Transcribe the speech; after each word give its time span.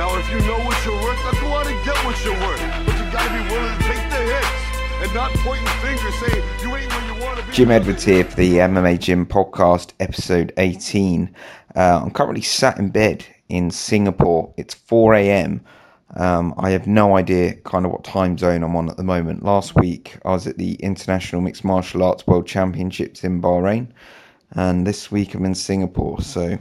Now, 0.00 0.16
if 0.16 0.30
you 0.30 0.38
know 0.48 0.58
what 0.60 0.82
you're 0.86 0.94
worth, 0.94 1.20
get 1.84 2.04
what 2.06 2.24
you're 2.24 2.32
worth. 2.40 2.86
But 2.86 2.96
you 2.96 3.12
gotta 3.12 3.30
be 3.32 3.50
willing 3.52 3.76
to 3.76 3.84
take 3.84 4.08
the 4.08 4.16
hits 4.16 5.02
and 5.02 5.14
not 5.14 5.30
pointing 5.34 5.66
fingers 5.82 6.14
saying 6.14 6.44
you 6.62 6.74
ain't 6.74 6.90
where 6.90 7.06
you 7.06 7.22
want 7.22 7.38
to 7.38 7.46
be. 7.46 7.52
Jim 7.52 7.70
Edwards 7.70 8.04
here 8.04 8.24
for 8.24 8.36
the 8.36 8.54
MMA 8.54 8.98
Gym 8.98 9.26
podcast, 9.26 9.92
episode 10.00 10.54
18. 10.56 11.34
Uh, 11.76 12.00
I'm 12.02 12.10
currently 12.12 12.40
sat 12.40 12.78
in 12.78 12.88
bed 12.88 13.26
in 13.50 13.70
Singapore. 13.70 14.54
It's 14.56 14.72
4 14.72 15.16
a.m. 15.16 15.60
Um, 16.16 16.54
I 16.56 16.70
have 16.70 16.86
no 16.86 17.14
idea 17.14 17.56
kind 17.56 17.84
of 17.84 17.92
what 17.92 18.02
time 18.02 18.38
zone 18.38 18.62
I'm 18.62 18.76
on 18.76 18.88
at 18.88 18.96
the 18.96 19.04
moment. 19.04 19.44
Last 19.44 19.74
week 19.76 20.16
I 20.24 20.30
was 20.30 20.46
at 20.46 20.56
the 20.56 20.76
International 20.76 21.42
Mixed 21.42 21.62
Martial 21.62 22.02
Arts 22.02 22.26
World 22.26 22.46
Championships 22.46 23.22
in 23.22 23.42
Bahrain, 23.42 23.88
and 24.52 24.86
this 24.86 25.12
week 25.12 25.34
I'm 25.34 25.44
in 25.44 25.54
Singapore. 25.54 26.22
So 26.22 26.58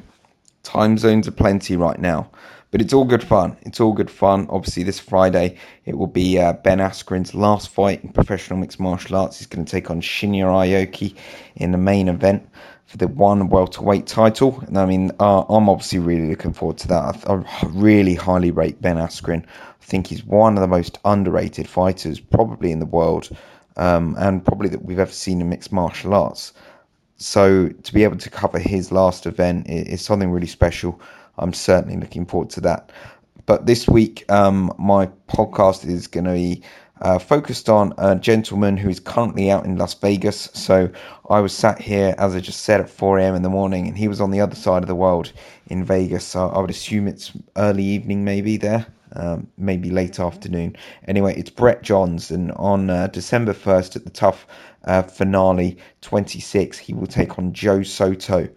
time 0.63 0.97
zones 0.97 1.25
are 1.25 1.31
plenty 1.31 1.77
right 1.77 1.99
now. 1.99 2.29
But 2.71 2.81
it's 2.81 2.93
all 2.93 3.05
good 3.05 3.23
fun. 3.23 3.57
It's 3.61 3.79
all 3.79 3.93
good 3.93 4.11
fun. 4.11 4.45
Obviously, 4.49 4.83
this 4.83 4.99
Friday 4.99 5.57
it 5.85 5.97
will 5.97 6.07
be 6.07 6.37
uh, 6.37 6.53
Ben 6.53 6.77
Askren's 6.77 7.33
last 7.33 7.69
fight 7.69 8.03
in 8.03 8.11
professional 8.11 8.59
mixed 8.59 8.79
martial 8.79 9.15
arts. 9.15 9.39
He's 9.39 9.47
going 9.47 9.65
to 9.65 9.71
take 9.71 9.89
on 9.89 10.01
Shinya 10.01 10.45
Aoki 10.45 11.15
in 11.55 11.71
the 11.71 11.79
main 11.79 12.07
event 12.07 12.47
for 12.85 12.97
the 12.97 13.07
one 13.07 13.49
welterweight 13.49 14.05
title. 14.05 14.63
And 14.67 14.77
I 14.77 14.85
mean, 14.85 15.11
uh, 15.19 15.41
I'm 15.49 15.67
obviously 15.67 15.99
really 15.99 16.29
looking 16.29 16.53
forward 16.53 16.77
to 16.79 16.87
that. 16.89 17.27
I, 17.27 17.33
I 17.33 17.67
really 17.69 18.13
highly 18.13 18.51
rate 18.51 18.81
Ben 18.81 18.97
Askren. 18.97 19.45
I 19.45 19.85
think 19.85 20.07
he's 20.07 20.23
one 20.23 20.55
of 20.55 20.61
the 20.61 20.67
most 20.67 20.99
underrated 21.05 21.67
fighters 21.67 22.19
probably 22.19 22.71
in 22.71 22.79
the 22.79 22.85
world, 22.85 23.29
um, 23.77 24.15
and 24.19 24.45
probably 24.45 24.69
that 24.69 24.85
we've 24.85 24.99
ever 24.99 25.11
seen 25.11 25.41
in 25.41 25.49
mixed 25.49 25.71
martial 25.71 26.13
arts. 26.13 26.53
So 27.17 27.69
to 27.69 27.93
be 27.93 28.03
able 28.03 28.17
to 28.17 28.29
cover 28.29 28.59
his 28.59 28.91
last 28.91 29.25
event 29.25 29.67
is, 29.69 29.87
is 29.87 30.01
something 30.01 30.29
really 30.29 30.47
special. 30.47 31.01
I'm 31.39 31.53
certainly 31.53 31.97
looking 31.97 32.25
forward 32.25 32.49
to 32.51 32.61
that. 32.61 32.91
But 33.45 33.65
this 33.65 33.87
week, 33.87 34.29
um, 34.31 34.71
my 34.77 35.07
podcast 35.27 35.87
is 35.87 36.05
going 36.05 36.25
to 36.25 36.33
be 36.33 36.61
uh, 37.01 37.17
focused 37.17 37.69
on 37.69 37.93
a 37.97 38.15
gentleman 38.15 38.77
who 38.77 38.89
is 38.89 38.99
currently 38.99 39.49
out 39.49 39.65
in 39.65 39.77
Las 39.77 39.93
Vegas. 39.93 40.49
So 40.53 40.89
I 41.29 41.39
was 41.39 41.53
sat 41.53 41.81
here, 41.81 42.13
as 42.17 42.35
I 42.35 42.41
just 42.41 42.61
said, 42.61 42.81
at 42.81 42.89
4 42.89 43.19
a.m. 43.19 43.35
in 43.35 43.41
the 43.41 43.49
morning, 43.49 43.87
and 43.87 43.97
he 43.97 44.07
was 44.07 44.21
on 44.21 44.31
the 44.31 44.41
other 44.41 44.55
side 44.55 44.83
of 44.83 44.87
the 44.87 44.95
world 44.95 45.31
in 45.67 45.83
Vegas. 45.83 46.25
So 46.25 46.49
I 46.49 46.59
would 46.59 46.69
assume 46.69 47.07
it's 47.07 47.31
early 47.57 47.83
evening, 47.83 48.23
maybe 48.23 48.57
there. 48.57 48.85
Um, 49.13 49.47
maybe 49.57 49.89
late 49.89 50.19
afternoon. 50.19 50.75
Anyway, 51.07 51.33
it's 51.35 51.49
Brett 51.49 51.81
Johns, 51.81 52.29
and 52.29 52.51
on 52.51 52.91
uh, 52.91 53.07
December 53.07 53.55
1st 53.55 53.95
at 53.95 54.03
the 54.03 54.11
TUF 54.11 54.45
uh, 54.83 55.01
finale 55.01 55.79
26, 56.01 56.77
he 56.77 56.93
will 56.93 57.07
take 57.07 57.39
on 57.39 57.51
Joe 57.51 57.81
Soto 57.81 58.47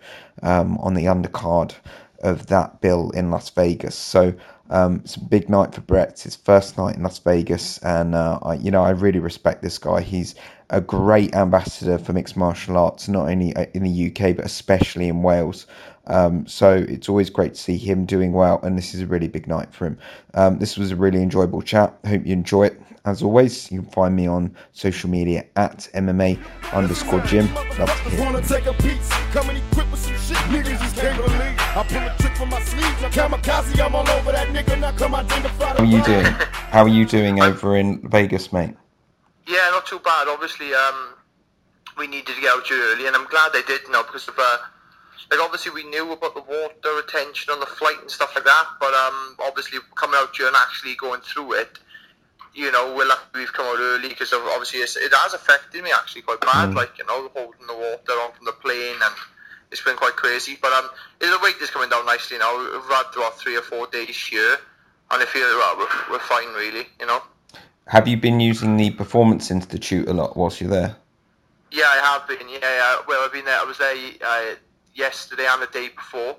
um, 0.42 0.76
on 0.76 0.92
the 0.92 1.06
undercard 1.06 1.74
of 2.22 2.46
that 2.46 2.80
bill 2.80 3.10
in 3.10 3.30
Las 3.30 3.50
Vegas. 3.50 3.94
So 3.94 4.34
um, 4.70 5.00
it's 5.04 5.16
a 5.16 5.20
big 5.20 5.48
night 5.48 5.74
for 5.74 5.80
Brett. 5.82 6.10
It's 6.10 6.22
his 6.22 6.36
first 6.36 6.78
night 6.78 6.96
in 6.96 7.02
Las 7.02 7.18
Vegas, 7.18 7.78
and 7.78 8.14
uh, 8.14 8.38
I, 8.42 8.54
you 8.54 8.70
know 8.70 8.82
I 8.82 8.90
really 8.90 9.18
respect 9.18 9.62
this 9.62 9.78
guy. 9.78 10.00
He's 10.00 10.34
a 10.70 10.80
great 10.80 11.34
ambassador 11.34 11.98
for 11.98 12.12
mixed 12.12 12.36
martial 12.36 12.76
arts, 12.76 13.08
not 13.08 13.28
only 13.28 13.54
uh, 13.56 13.66
in 13.74 13.82
the 13.82 14.06
UK 14.06 14.36
but 14.36 14.44
especially 14.44 15.08
in 15.08 15.22
Wales. 15.22 15.66
Um, 16.06 16.46
so 16.46 16.72
it's 16.72 17.08
always 17.08 17.30
great 17.30 17.54
to 17.54 17.60
see 17.60 17.76
him 17.76 18.04
doing 18.04 18.32
well, 18.32 18.60
and 18.62 18.76
this 18.76 18.94
is 18.94 19.02
a 19.02 19.06
really 19.06 19.28
big 19.28 19.46
night 19.46 19.72
for 19.72 19.86
him. 19.86 19.98
Um, 20.34 20.58
this 20.58 20.76
was 20.76 20.90
a 20.90 20.96
really 20.96 21.22
enjoyable 21.22 21.62
chat. 21.62 21.96
Hope 22.06 22.26
you 22.26 22.32
enjoy 22.32 22.64
it. 22.66 22.80
As 23.04 23.22
always, 23.22 23.70
you 23.72 23.82
can 23.82 23.90
find 23.90 24.14
me 24.14 24.28
on 24.28 24.54
social 24.72 25.10
media 25.10 25.44
at 25.56 25.88
MMA 25.94 26.38
underscore 26.72 27.20
Jim. 27.22 27.52
Love 27.78 27.88
to 27.88 28.10
hear. 28.10 28.20
Wanna 28.20 28.42
take 28.42 28.66
a 28.66 28.72
piece, 28.74 29.08
coming 29.32 29.56
equipped 29.56 29.90
with 29.90 30.00
some 30.00 30.14
shit 30.14 30.36
niggas 30.36 30.78
just 30.78 30.96
can't 30.96 31.16
believe. 31.16 31.58
I 31.74 31.84
pull 31.88 31.98
a 31.98 32.14
trick 32.18 32.36
from 32.36 32.50
my 32.50 32.60
sleeve, 32.62 32.82
now 32.82 33.08
kamikaze, 33.08 33.84
I'm 33.84 33.94
all 33.94 34.08
over 34.08 34.32
that 34.32 34.48
nigga, 34.48 34.78
now 34.78 34.92
come 34.92 35.14
identify 35.14 35.66
How 35.66 35.82
are 35.82 35.84
you 35.84 36.02
doing? 36.04 36.24
How 36.24 36.82
are 36.82 36.88
you 36.88 37.04
doing 37.06 37.42
over 37.42 37.76
in 37.76 38.06
Vegas, 38.08 38.52
mate? 38.52 38.74
Yeah, 39.46 39.68
not 39.70 39.86
too 39.86 39.98
bad. 39.98 40.28
Obviously, 40.28 40.72
um, 40.72 41.14
we 41.98 42.06
needed 42.06 42.34
to 42.34 42.40
get 42.40 42.54
out 42.54 42.70
early, 42.70 43.06
and 43.06 43.16
I'm 43.16 43.26
glad 43.26 43.52
they 43.52 43.62
did 43.62 43.80
now 43.90 44.02
because 44.02 44.28
of 44.28 44.34
uh, 44.38 44.58
like 45.30 45.40
obviously 45.40 45.72
we 45.72 45.84
knew 45.84 46.12
about 46.12 46.34
the 46.34 46.42
water 46.42 46.96
retention 46.96 47.52
on 47.52 47.60
the 47.60 47.66
flight 47.66 47.96
and 48.00 48.10
stuff 48.10 48.32
like 48.34 48.44
that, 48.44 48.66
but 48.78 48.94
um, 48.94 49.36
obviously 49.44 49.78
coming 49.96 50.16
out 50.18 50.36
here 50.36 50.46
and 50.46 50.56
actually 50.56 50.94
going 50.94 51.20
through 51.22 51.54
it, 51.54 51.78
you 52.54 52.70
know, 52.70 52.94
we're 52.96 53.06
lucky 53.06 53.22
we've 53.34 53.52
come 53.52 53.66
out 53.66 53.78
early 53.80 54.08
because 54.08 54.32
obviously 54.32 54.80
it's, 54.80 54.96
it 54.96 55.12
has 55.12 55.34
affected 55.34 55.82
me 55.82 55.90
actually 55.90 56.22
quite 56.22 56.40
bad, 56.40 56.74
like 56.74 56.96
you 56.98 57.06
know, 57.06 57.28
holding 57.34 57.66
the 57.66 57.74
water 57.74 58.12
on 58.22 58.32
from 58.32 58.46
the 58.46 58.52
plane 58.52 58.96
and. 59.02 59.14
It's 59.70 59.80
been 59.80 59.96
quite 59.96 60.16
crazy, 60.16 60.58
but 60.60 60.70
um, 60.74 60.90
the 61.18 61.38
weight 61.42 61.54
is 61.62 61.70
coming 61.70 61.88
down 61.88 62.04
nicely 62.04 62.36
now. 62.36 62.58
We've 62.58 62.84
had 62.92 63.06
about 63.16 63.40
three 63.40 63.56
or 63.56 63.62
four 63.62 63.86
days 63.86 64.14
here, 64.14 64.58
and 65.10 65.22
I 65.22 65.24
feel 65.24 65.40
well, 65.40 65.78
we're, 65.78 66.12
we're 66.12 66.18
fine, 66.18 66.48
really. 66.48 66.88
You 67.00 67.06
know. 67.06 67.22
Have 67.86 68.06
you 68.06 68.16
been 68.16 68.40
using 68.40 68.76
the 68.76 68.90
Performance 68.90 69.50
Institute 69.50 70.08
a 70.08 70.12
lot 70.12 70.36
whilst 70.36 70.60
you're 70.60 70.70
there? 70.70 70.96
Yeah, 71.70 71.84
I 71.86 71.98
have 72.12 72.28
been. 72.28 72.48
Yeah, 72.48 72.60
yeah. 72.62 72.96
Well, 73.08 73.24
I've 73.24 73.32
been 73.32 73.44
there. 73.44 73.58
I 73.58 73.64
was 73.64 73.78
there 73.78 73.96
uh, 74.24 74.54
yesterday 74.94 75.46
and 75.48 75.62
the 75.62 75.66
day 75.66 75.88
before. 75.88 76.36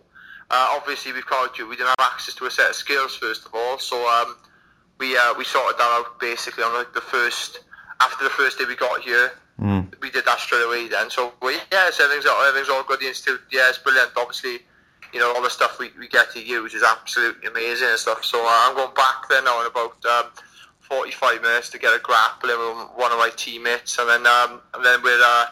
Uh, 0.49 0.77
obviously, 0.77 1.11
we've 1.11 1.25
called 1.25 1.57
you. 1.57 1.67
We 1.67 1.75
didn't 1.75 1.95
have 1.99 2.11
access 2.13 2.35
to 2.35 2.45
a 2.45 2.51
set 2.51 2.69
of 2.69 2.75
skills 2.75 3.15
first 3.15 3.45
of 3.45 3.55
all, 3.55 3.79
so 3.79 4.07
um, 4.07 4.35
we 4.99 5.17
uh, 5.17 5.33
we 5.37 5.43
sorted 5.43 5.79
that 5.79 5.83
out 5.83 6.19
basically 6.19 6.63
on 6.63 6.73
like 6.73 6.93
the 6.93 7.01
first 7.01 7.61
after 7.99 8.23
the 8.23 8.29
first 8.29 8.59
day 8.59 8.65
we 8.65 8.75
got 8.75 9.01
here. 9.01 9.31
Mm. 9.59 9.93
We 10.01 10.11
did 10.11 10.25
that 10.25 10.39
straight 10.39 10.63
away 10.63 10.87
then. 10.87 11.09
So 11.09 11.33
we, 11.41 11.53
yeah, 11.71 11.89
so 11.91 12.03
everything's 12.03 12.25
all, 12.25 12.41
everything's 12.43 12.69
all 12.69 12.83
good. 12.83 12.99
The 12.99 13.07
institute, 13.07 13.41
yeah, 13.51 13.69
it's 13.69 13.79
brilliant. 13.79 14.11
Obviously, 14.15 14.59
you 15.11 15.19
know 15.19 15.33
all 15.33 15.41
the 15.41 15.49
stuff 15.49 15.79
we, 15.79 15.91
we 15.99 16.07
get 16.07 16.31
to 16.33 16.43
use 16.43 16.73
is 16.73 16.83
absolutely 16.83 17.47
amazing 17.49 17.87
and 17.89 17.99
stuff. 17.99 18.23
So 18.23 18.39
uh, 18.39 18.49
I'm 18.49 18.75
going 18.75 18.93
back 18.93 19.27
there 19.29 19.43
now 19.43 19.61
in 19.61 19.67
about. 19.67 20.05
Um, 20.05 20.31
45 20.83 21.41
minutes 21.41 21.69
to 21.71 21.79
get 21.79 21.95
a 21.95 21.99
grappling 21.99 22.57
with 22.57 22.89
one 22.95 23.11
of 23.11 23.17
my 23.17 23.31
teammates, 23.35 23.97
and 23.97 24.09
then 24.09 24.27
um, 24.27 24.61
and 24.73 24.85
then 24.85 25.01
with 25.01 25.19
uh, 25.23 25.45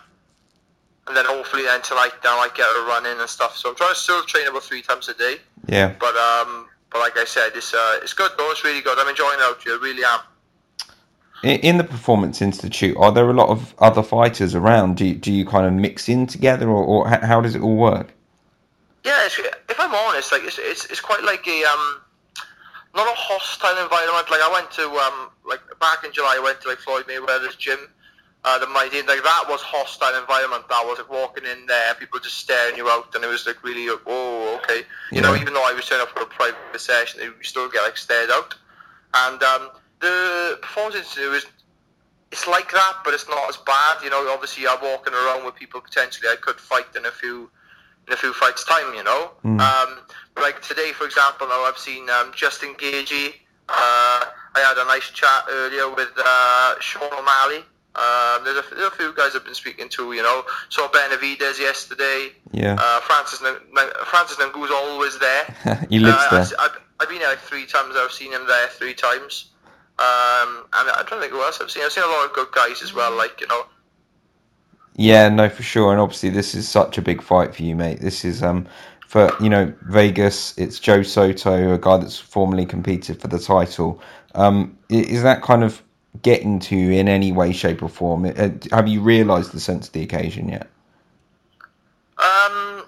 and 1.08 1.16
then 1.16 1.25
hopefully 1.25 1.64
then 1.64 1.81
tonight 1.81 2.12
I 2.24 2.38
might 2.38 2.56
get 2.56 2.66
a 2.66 2.86
run 2.86 3.06
in 3.06 3.19
and 3.19 3.30
stuff. 3.30 3.58
So 3.58 3.69
I'm 3.69 3.75
trying 3.75 3.94
to 3.94 4.00
still 4.00 4.24
train 4.24 4.47
about 4.47 4.64
three 4.64 4.81
times 4.81 5.09
a 5.09 5.14
day. 5.14 5.38
Yeah. 5.68 5.94
But 6.00 6.16
um, 6.16 6.68
but 6.92 7.00
like 7.00 7.18
I 7.18 7.25
said, 7.25 7.52
it's 7.56 7.74
uh, 7.74 8.00
it's 8.02 8.14
good 8.14 8.31
though. 8.38 8.52
It's 8.52 8.64
really 8.64 8.81
good. 8.81 8.97
I'm 9.00 9.08
enjoying 9.08 9.40
it 9.40 9.44
out 9.44 9.62
here. 9.64 9.74
I 9.74 9.80
really 9.81 10.03
am. 10.03 10.19
In, 11.44 11.59
in 11.62 11.78
the 11.78 11.84
Performance 11.84 12.42
Institute, 12.42 12.96
are 12.98 13.12
there 13.12 13.30
a 13.30 13.34
lot 13.34 13.50
of 13.50 13.74
other 13.80 14.03
fighters 14.03 14.53
around? 14.53 14.98
Do 14.98 15.06
you, 15.08 15.16
do 15.16 15.31
you 15.31 15.44
kind 15.44 15.66
of 15.66 15.74
mix 15.74 16.08
in 16.08 16.28
together, 16.28 16.69
or, 16.69 16.84
or 16.84 17.08
how 17.08 17.42
does 17.42 17.56
it 17.56 17.62
all 17.62 17.78
work? 17.78 18.13
Yeah, 19.03 19.25
it's, 19.25 19.40
if 19.40 19.80
I'm 19.80 19.96
honest, 19.96 20.31
like 20.31 20.44
it's, 20.44 20.59
it's 20.59 20.86
it's 20.86 21.00
quite 21.00 21.24
like 21.24 21.48
a 21.48 21.63
um 21.63 22.02
not 22.96 23.07
a 23.07 23.16
hostile 23.16 23.81
environment. 23.81 24.29
Like 24.29 24.41
I 24.41 24.52
went 24.52 24.72
to 24.72 24.84
um 24.84 25.29
like 25.46 25.62
back 25.79 26.03
in 26.03 26.12
July, 26.12 26.35
I 26.38 26.44
went 26.44 26.62
to 26.62 26.69
like 26.69 26.79
Floyd 26.79 27.06
Mayweather's 27.07 27.56
gym. 27.56 27.79
Uh, 28.44 28.57
the 28.57 28.66
mighty 28.66 28.97
like 29.03 29.22
that 29.22 29.46
was 29.47 29.62
hostile 29.62 30.19
environment. 30.19 30.68
That 30.68 30.84
was 30.85 30.97
like 30.97 31.12
walking 31.12 31.46
in 31.46 31.68
there, 31.68 31.94
people 31.96 32.19
just 32.19 32.40
staring 32.40 32.75
you 32.75 32.90
out, 32.90 33.13
and 33.13 33.24
it 33.24 33.28
was 33.28 33.46
like 33.46 33.63
really 33.63 33.88
like, 33.88 34.01
oh 34.07 34.59
okay. 34.63 34.81
You 35.12 35.22
know, 35.22 35.35
even 35.35 35.53
though 35.53 35.63
I 35.63 35.74
was 35.74 35.88
turning 35.88 36.03
up 36.03 36.09
for 36.09 36.24
a 36.24 36.25
private 36.25 36.57
session, 36.80 37.22
you 37.22 37.34
still 37.44 37.69
get 37.69 37.84
like 37.84 37.97
stared 37.97 38.31
out. 38.31 38.56
And 39.13 39.44
um, 39.44 39.69
the 40.00 40.57
performance 40.62 40.96
institute 40.96 41.34
is 41.34 41.46
it's 42.31 42.48
like 42.48 42.71
that, 42.71 42.98
but 43.04 43.13
it's 43.13 43.30
not 43.30 43.48
as 43.50 43.57
bad. 43.57 44.04
You 44.04 44.10
know, 44.10 44.27
obviously 44.31 44.68
I'm 44.68 44.81
walking 44.81 45.13
around 45.13 45.45
with 45.45 45.56
people 45.56 45.81
potentially 45.81 46.27
I 46.30 46.38
could 46.42 46.60
fight 46.60 46.88
in 46.95 47.06
a 47.06 47.12
few 47.12 47.51
in 48.07 48.13
a 48.13 48.18
few 48.18 48.33
fights 48.33 48.63
time. 48.65 48.94
You 48.94 49.03
know, 49.03 49.31
um, 49.44 50.00
like 50.38 50.62
today, 50.62 50.92
for 50.94 51.06
example, 51.06 51.48
now 51.48 51.63
I've 51.65 51.77
seen 51.77 52.09
um, 52.09 52.31
Justin 52.36 52.74
Gaethje. 52.75 53.33
Uh, 53.69 54.25
I 54.53 54.59
had 54.59 54.77
a 54.77 54.86
nice 54.86 55.09
chat 55.12 55.45
earlier 55.50 55.89
with 55.94 56.09
uh, 56.18 56.75
Sean 56.80 57.12
O'Malley. 57.13 57.63
Um, 57.94 58.44
there's, 58.45 58.57
a, 58.57 58.75
there's 58.75 58.88
a 58.88 58.92
few 58.95 59.13
guys 59.15 59.36
I've 59.36 59.44
been 59.45 59.53
speaking 59.53 59.89
to. 59.89 60.13
You 60.13 60.24
know, 60.24 60.44
saw 60.69 60.88
Benavidez 60.89 61.59
yesterday. 61.59 62.31
Yeah. 62.51 62.75
Uh, 62.80 63.00
Francis 63.01 63.42
N- 63.44 63.89
Francis 64.06 64.38
Ngu's 64.39 64.71
always 64.71 65.19
there. 65.19 65.86
he 65.89 66.00
lives 66.00 66.18
Uh, 66.18 66.30
there. 66.31 66.42
I've, 66.42 66.54
I've, 66.59 66.77
I've 67.01 67.09
been 67.09 67.19
there 67.19 67.30
like 67.30 67.39
three 67.39 67.65
times. 67.65 67.95
I've 67.97 68.12
seen 68.12 68.31
him 68.33 68.45
there 68.47 68.68
three 68.69 68.94
times. 68.94 69.50
Um, 70.00 70.65
and 70.74 70.89
I 70.89 71.04
don't 71.07 71.19
think 71.19 71.31
who 71.31 71.42
else 71.44 71.59
I've 71.62 71.69
seen. 71.69 71.83
I've 71.83 71.92
seen 71.92 72.04
a 72.04 72.07
lot 72.07 72.25
of 72.25 72.33
good 72.33 72.51
guys 72.54 72.81
as 72.81 72.94
well. 72.94 73.15
Like 73.15 73.39
you 73.42 73.47
know, 73.47 73.65
Yeah, 75.01 75.30
no, 75.30 75.50
for 75.50 75.63
sure. 75.63 75.92
And 75.92 76.00
obviously, 76.00 76.30
this 76.30 76.53
is 76.53 76.69
such 76.69 77.00
a 77.00 77.01
big 77.01 77.24
fight 77.24 77.56
for 77.56 77.63
you, 77.63 77.75
mate. 77.75 78.01
This 78.01 78.24
is 78.24 78.44
um 78.44 78.68
for 79.07 79.31
you 79.42 79.50
know 79.50 79.74
Vegas. 79.89 80.56
It's 80.59 80.80
Joe 80.80 81.01
Soto, 81.01 81.74
a 81.74 81.80
guy 81.80 81.98
that's 81.98 82.19
formerly 82.19 82.68
competed 82.68 83.19
for 83.19 83.27
the 83.27 83.39
title. 83.39 84.00
Um, 84.36 84.77
is 84.89 85.24
that 85.24 85.42
kind 85.42 85.63
of 85.63 85.81
getting 86.21 86.59
to 86.59 86.75
you 86.75 86.92
in 86.92 87.07
any 87.07 87.31
way, 87.31 87.51
shape, 87.51 87.81
or 87.81 87.89
form? 87.89 88.25
Uh, 88.25 88.50
have 88.71 88.88
you 88.88 89.01
realised 89.01 89.53
the 89.53 89.59
sense 89.59 89.88
of 89.88 89.94
the 89.94 90.03
occasion 90.03 90.50
yet? 90.50 90.68
Um, 92.19 92.86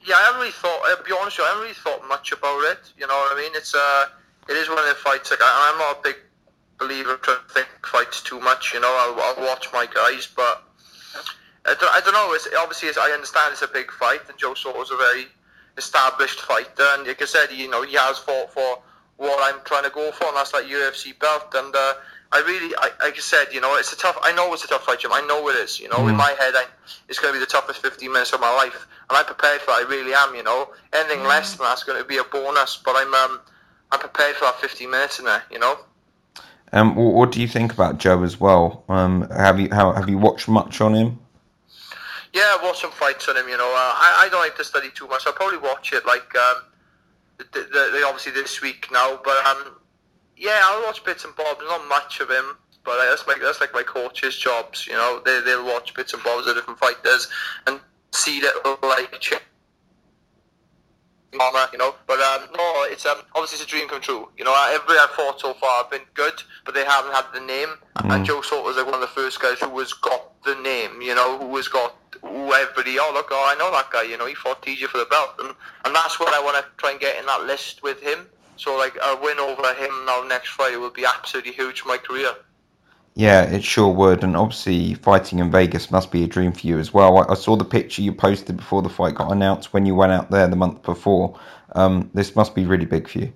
yeah, 0.00 0.14
I 0.16 0.22
haven't 0.24 0.40
really 0.40 0.52
thought. 0.52 0.80
I'll 0.86 1.04
be 1.04 1.12
honest 1.20 1.36
you, 1.36 1.44
I 1.44 1.48
haven't 1.48 1.62
really 1.64 1.74
thought 1.74 2.08
much 2.08 2.32
about 2.32 2.64
it. 2.72 2.90
You 2.96 3.06
know 3.06 3.14
what 3.14 3.36
I 3.36 3.42
mean? 3.42 3.52
It's 3.54 3.74
uh, 3.74 4.06
it 4.48 4.56
is 4.56 4.70
one 4.70 4.78
of 4.78 4.86
the 4.86 4.94
fights. 4.94 5.30
Like 5.30 5.40
I'm 5.42 5.76
not 5.76 5.98
a 5.98 6.02
big 6.04 6.16
believer 6.78 7.18
to 7.18 7.36
think 7.52 7.68
fights 7.84 8.22
too 8.22 8.40
much. 8.40 8.72
You 8.72 8.80
know, 8.80 8.88
I'll, 8.88 9.20
I'll 9.20 9.46
watch 9.46 9.68
my 9.74 9.86
guys, 9.94 10.26
but 10.26 10.64
I 11.66 11.74
don't, 11.78 11.94
I 11.94 12.00
don't 12.00 12.14
know. 12.14 12.32
It's, 12.34 12.48
obviously, 12.58 12.88
it's, 12.88 12.98
I 12.98 13.10
understand 13.10 13.52
it's 13.52 13.62
a 13.62 13.68
big 13.68 13.90
fight, 13.92 14.20
and 14.28 14.38
Joe 14.38 14.54
Soto's 14.54 14.90
a 14.90 14.96
very 14.96 15.26
established 15.76 16.40
fighter, 16.40 16.84
and 16.96 17.06
like 17.06 17.20
I 17.22 17.26
said, 17.26 17.50
you 17.52 17.68
know, 17.68 17.82
he 17.82 17.96
has 17.96 18.18
fought 18.18 18.52
for 18.52 18.82
what 19.16 19.38
I'm 19.42 19.60
trying 19.64 19.84
to 19.84 19.90
go 19.90 20.10
for, 20.12 20.24
and 20.28 20.36
that's 20.36 20.52
that 20.52 20.64
UFC 20.64 21.18
belt. 21.18 21.52
And 21.54 21.74
uh, 21.74 21.94
I 22.32 22.40
really, 22.40 22.74
I, 22.78 22.90
like 23.04 23.14
I 23.16 23.20
said, 23.20 23.46
you 23.52 23.60
know, 23.60 23.76
it's 23.76 23.92
a 23.92 23.96
tough. 23.96 24.18
I 24.22 24.32
know 24.32 24.52
it's 24.54 24.64
a 24.64 24.68
tough 24.68 24.84
fight, 24.84 25.00
Jim. 25.00 25.12
I 25.12 25.20
know 25.22 25.48
it 25.50 25.56
is. 25.56 25.78
You 25.78 25.88
know, 25.90 25.98
Mm. 25.98 26.10
in 26.10 26.16
my 26.16 26.30
head, 26.38 26.54
I, 26.56 26.64
it's 27.08 27.18
going 27.18 27.34
to 27.34 27.38
be 27.38 27.44
the 27.44 27.50
toughest 27.50 27.82
15 27.82 28.10
minutes 28.10 28.32
of 28.32 28.40
my 28.40 28.52
life, 28.54 28.86
and 29.10 29.18
I'm 29.18 29.26
prepared 29.26 29.60
for 29.60 29.72
it. 29.72 29.86
I 29.86 29.88
really 29.90 30.14
am. 30.14 30.34
You 30.34 30.42
know, 30.42 30.70
anything 30.94 31.24
less 31.24 31.56
than 31.56 31.66
that's 31.66 31.84
going 31.84 32.00
to 32.00 32.08
be 32.08 32.16
a 32.16 32.24
bonus. 32.24 32.76
But 32.82 32.94
I'm, 32.96 33.12
um, 33.14 33.40
I'm 33.92 34.00
prepared 34.00 34.36
for 34.36 34.46
that 34.46 34.56
15 34.60 34.90
minutes 34.90 35.18
in 35.18 35.26
there. 35.26 35.42
You 35.50 35.58
know. 35.58 35.76
Um, 36.72 36.94
what, 36.94 37.14
what 37.14 37.32
do 37.32 37.40
you 37.40 37.48
think 37.48 37.72
about 37.72 37.98
Joe 37.98 38.22
as 38.22 38.40
well? 38.40 38.84
Um, 38.88 39.28
have 39.30 39.58
you 39.60 39.68
how, 39.72 39.92
have 39.92 40.08
you 40.08 40.18
watched 40.18 40.48
much 40.48 40.80
on 40.80 40.94
him? 40.94 41.18
Yeah, 42.32 42.54
I've 42.54 42.62
watched 42.62 42.80
some 42.80 42.92
fights 42.92 43.28
on 43.28 43.36
him. 43.36 43.48
You 43.48 43.56
know, 43.56 43.68
uh, 43.68 43.92
I, 43.94 44.24
I 44.26 44.28
don't 44.30 44.40
like 44.40 44.56
to 44.56 44.64
study 44.64 44.90
too 44.94 45.08
much. 45.08 45.26
I'll 45.26 45.32
probably 45.32 45.58
watch 45.58 45.92
it 45.92 46.06
like 46.06 46.34
um, 46.36 46.62
the, 47.38 47.44
the, 47.52 47.90
the, 47.92 48.04
obviously 48.06 48.32
this 48.32 48.60
week 48.62 48.86
now. 48.92 49.20
But 49.24 49.44
um, 49.46 49.76
yeah, 50.36 50.60
I'll 50.64 50.84
watch 50.84 51.04
bits 51.04 51.24
and 51.24 51.34
bobs. 51.34 51.60
Not 51.62 51.86
much 51.88 52.20
of 52.20 52.30
him, 52.30 52.56
but 52.84 53.00
uh, 53.00 53.10
that's 53.10 53.26
like 53.26 53.40
that's 53.40 53.60
like 53.60 53.72
my 53.74 53.82
coach's 53.82 54.36
jobs. 54.36 54.86
You 54.86 54.94
know, 54.94 55.20
they 55.24 55.40
they'll 55.40 55.66
watch 55.66 55.92
bits 55.94 56.14
and 56.14 56.22
bobs 56.22 56.46
of 56.46 56.54
different 56.54 56.78
fighters 56.78 57.28
and 57.66 57.80
see 58.12 58.40
little 58.40 58.78
like. 58.82 59.49
Mama, 61.34 61.68
you 61.72 61.78
know, 61.78 61.94
but 62.06 62.18
um, 62.20 62.48
no, 62.56 62.84
it's 62.88 63.06
um, 63.06 63.18
obviously 63.34 63.56
it's 63.56 63.64
a 63.64 63.66
dream 63.66 63.88
come 63.88 64.00
true. 64.00 64.28
You 64.36 64.44
know, 64.44 64.54
everybody 64.72 64.98
I've 64.98 65.10
fought 65.10 65.40
so 65.40 65.54
far 65.54 65.82
have 65.82 65.90
been 65.90 66.06
good, 66.14 66.42
but 66.64 66.74
they 66.74 66.84
haven't 66.84 67.12
had 67.12 67.26
the 67.32 67.40
name. 67.40 67.68
And 67.96 68.24
Joe 68.24 68.42
Soto 68.42 68.64
was 68.64 68.76
like 68.76 68.86
one 68.86 68.94
of 68.94 69.00
the 69.00 69.06
first 69.06 69.40
guys 69.40 69.60
who 69.60 69.78
has 69.78 69.92
got 69.92 70.42
the 70.44 70.56
name. 70.56 71.00
You 71.00 71.14
know, 71.14 71.38
who 71.38 71.56
has 71.56 71.68
got 71.68 71.94
who 72.22 72.52
everybody. 72.52 72.98
Oh 72.98 73.10
look, 73.14 73.28
oh 73.30 73.46
I 73.46 73.58
know 73.58 73.70
that 73.70 73.90
guy. 73.90 74.02
You 74.02 74.18
know, 74.18 74.26
he 74.26 74.34
fought 74.34 74.62
TJ 74.62 74.86
for 74.86 74.98
the 74.98 75.04
belt, 75.04 75.34
and 75.38 75.54
and 75.84 75.94
that's 75.94 76.18
what 76.18 76.34
I 76.34 76.42
want 76.42 76.56
to 76.56 76.64
try 76.78 76.90
and 76.90 77.00
get 77.00 77.18
in 77.18 77.26
that 77.26 77.44
list 77.44 77.82
with 77.82 78.00
him. 78.02 78.26
So 78.56 78.76
like 78.76 78.96
a 79.02 79.18
win 79.22 79.38
over 79.38 79.72
him 79.74 80.04
now 80.06 80.22
next 80.26 80.48
Friday 80.48 80.76
will 80.76 80.90
be 80.90 81.04
absolutely 81.04 81.52
huge 81.52 81.80
for 81.80 81.88
my 81.88 81.96
career. 81.96 82.34
Yeah, 83.20 83.42
it 83.42 83.62
sure 83.62 83.92
would, 83.92 84.24
and 84.24 84.34
obviously 84.34 84.94
fighting 84.94 85.40
in 85.40 85.50
Vegas 85.50 85.90
must 85.90 86.10
be 86.10 86.24
a 86.24 86.26
dream 86.26 86.52
for 86.52 86.66
you 86.66 86.78
as 86.78 86.94
well. 86.94 87.18
I, 87.18 87.32
I 87.32 87.34
saw 87.34 87.54
the 87.54 87.66
picture 87.66 88.00
you 88.00 88.14
posted 88.14 88.56
before 88.56 88.80
the 88.80 88.88
fight 88.88 89.14
got 89.14 89.30
announced 89.30 89.74
when 89.74 89.84
you 89.84 89.94
went 89.94 90.10
out 90.10 90.30
there 90.30 90.48
the 90.48 90.56
month 90.56 90.82
before. 90.82 91.38
Um, 91.72 92.10
this 92.14 92.34
must 92.34 92.54
be 92.54 92.64
really 92.64 92.86
big 92.86 93.06
for 93.06 93.18
you. 93.18 93.30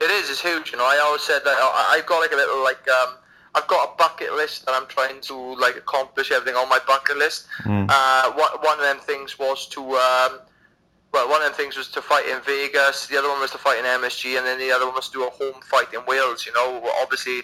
It 0.00 0.10
is. 0.10 0.30
It's 0.30 0.40
huge. 0.40 0.72
You 0.72 0.78
know, 0.78 0.86
I 0.86 0.98
always 1.04 1.20
said 1.20 1.40
that 1.44 1.58
I, 1.58 1.98
I've 1.98 2.06
got 2.06 2.20
like 2.20 2.32
a 2.32 2.36
little 2.36 2.64
like 2.64 2.88
um, 2.88 3.16
I've 3.54 3.66
got 3.66 3.86
a 3.86 3.96
bucket 3.98 4.32
list 4.32 4.64
that 4.64 4.72
I'm 4.72 4.86
trying 4.86 5.20
to 5.20 5.34
like 5.60 5.76
accomplish 5.76 6.30
everything 6.32 6.56
on 6.56 6.66
my 6.70 6.78
bucket 6.86 7.18
list. 7.18 7.48
Uh, 7.90 8.32
one, 8.32 8.50
one 8.62 8.78
of 8.78 8.84
them 8.86 8.98
things 9.00 9.38
was 9.38 9.66
to 9.66 9.80
um, 9.82 10.40
well, 11.12 11.28
one 11.28 11.42
of 11.42 11.48
them 11.48 11.54
things 11.54 11.76
was 11.76 11.88
to 11.88 12.00
fight 12.00 12.26
in 12.30 12.40
Vegas. 12.46 13.08
The 13.08 13.18
other 13.18 13.28
one 13.28 13.42
was 13.42 13.50
to 13.50 13.58
fight 13.58 13.78
in 13.78 13.84
MSG, 13.84 14.38
and 14.38 14.46
then 14.46 14.58
the 14.58 14.72
other 14.72 14.86
one 14.86 14.94
was 14.94 15.08
to 15.08 15.18
do 15.18 15.26
a 15.26 15.30
home 15.30 15.60
fight 15.60 15.92
in 15.92 16.00
Wales. 16.06 16.46
You 16.46 16.54
know, 16.54 16.80
obviously 17.02 17.42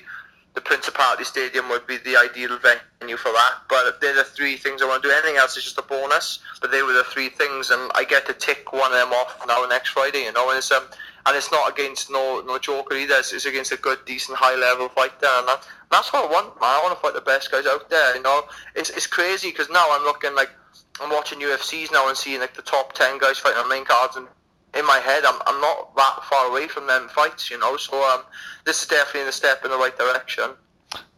the 0.54 0.60
Principality 0.60 1.24
Stadium 1.24 1.68
would 1.70 1.86
be 1.86 1.96
the 1.98 2.16
ideal 2.16 2.58
venue 2.58 3.16
for 3.16 3.32
that. 3.32 3.52
But 3.68 4.00
they're 4.00 4.14
the 4.14 4.24
three 4.24 4.56
things 4.56 4.82
I 4.82 4.86
want 4.86 5.02
to 5.02 5.08
do. 5.08 5.14
Anything 5.14 5.36
else 5.36 5.56
is 5.56 5.64
just 5.64 5.78
a 5.78 5.82
bonus. 5.82 6.40
But 6.60 6.70
they 6.70 6.82
were 6.82 6.92
the 6.92 7.04
three 7.04 7.30
things, 7.30 7.70
and 7.70 7.90
I 7.94 8.04
get 8.04 8.26
to 8.26 8.34
tick 8.34 8.72
one 8.72 8.92
of 8.92 8.98
them 8.98 9.12
off 9.12 9.42
now 9.46 9.64
next 9.68 9.90
Friday. 9.90 10.24
You 10.24 10.32
know, 10.32 10.50
and 10.50 10.58
it's 10.58 10.70
um, 10.70 10.84
and 11.26 11.36
it's 11.36 11.50
not 11.50 11.70
against 11.70 12.10
no 12.10 12.42
no 12.46 12.58
joker 12.58 12.94
either. 12.94 13.14
It's, 13.14 13.32
it's 13.32 13.46
against 13.46 13.72
a 13.72 13.76
good, 13.76 13.98
decent, 14.04 14.36
high 14.36 14.56
level 14.56 14.88
fighter, 14.90 15.14
and 15.22 15.48
that, 15.48 15.66
that's 15.90 16.12
what 16.12 16.28
I 16.28 16.32
want, 16.32 16.60
man. 16.60 16.70
I 16.70 16.80
want 16.82 16.96
to 16.96 17.00
fight 17.00 17.14
the 17.14 17.22
best 17.22 17.50
guys 17.50 17.66
out 17.66 17.88
there. 17.88 18.16
You 18.16 18.22
know, 18.22 18.42
it's 18.74 18.90
it's 18.90 19.06
crazy 19.06 19.50
because 19.50 19.70
now 19.70 19.86
I'm 19.90 20.04
looking 20.04 20.34
like 20.34 20.50
I'm 21.00 21.10
watching 21.10 21.40
UFCs 21.40 21.92
now 21.92 22.08
and 22.08 22.16
seeing 22.16 22.40
like 22.40 22.54
the 22.54 22.62
top 22.62 22.92
ten 22.92 23.18
guys 23.18 23.38
fighting 23.38 23.58
on 23.58 23.68
main 23.68 23.84
cards 23.84 24.16
and 24.16 24.26
in 24.74 24.86
my 24.86 24.98
head, 24.98 25.24
I'm, 25.24 25.40
I'm 25.46 25.60
not 25.60 25.94
that 25.96 26.24
far 26.24 26.48
away 26.48 26.68
from 26.68 26.86
them 26.86 27.08
fights, 27.08 27.50
you 27.50 27.58
know. 27.58 27.76
So 27.76 28.02
um, 28.10 28.22
this 28.64 28.82
is 28.82 28.88
definitely 28.88 29.28
a 29.28 29.32
step 29.32 29.64
in 29.64 29.70
the 29.70 29.76
right 29.76 29.96
direction. 29.96 30.50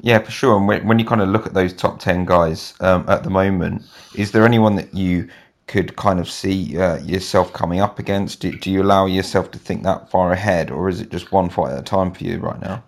Yeah, 0.01 0.19
for 0.19 0.31
sure. 0.31 0.57
And 0.57 0.69
when, 0.69 0.87
when 0.87 0.99
you 0.99 1.05
kind 1.05 1.21
of 1.21 1.29
look 1.29 1.47
at 1.47 1.55
those 1.55 1.73
top 1.73 1.99
10 1.99 2.25
guys 2.25 2.75
um, 2.81 3.05
at 3.09 3.23
the 3.23 3.31
moment, 3.31 3.83
is 4.15 4.33
there 4.33 4.45
anyone 4.45 4.77
that 4.77 4.95
you 4.95 5.29
could 5.67 5.97
kind 5.97 6.21
of 6.21 6.31
see 6.31 6.79
uh, 6.79 6.99
yourself 6.99 7.53
coming 7.53 7.81
up 7.81 7.99
against? 7.99 8.41
Do, 8.41 8.57
do 8.57 8.71
you 8.71 8.83
allow 8.83 9.07
yourself 9.07 9.51
to 9.53 9.59
think 9.59 9.83
that 9.83 10.11
far 10.11 10.33
ahead, 10.33 10.71
or 10.71 10.89
is 10.89 11.01
it 11.01 11.11
just 11.11 11.33
one 11.33 11.49
fight 11.49 11.73
at 11.73 11.79
a 11.79 11.83
time 11.83 12.13
for 12.13 12.25
you 12.25 12.39
right 12.39 12.61
now? 12.61 12.83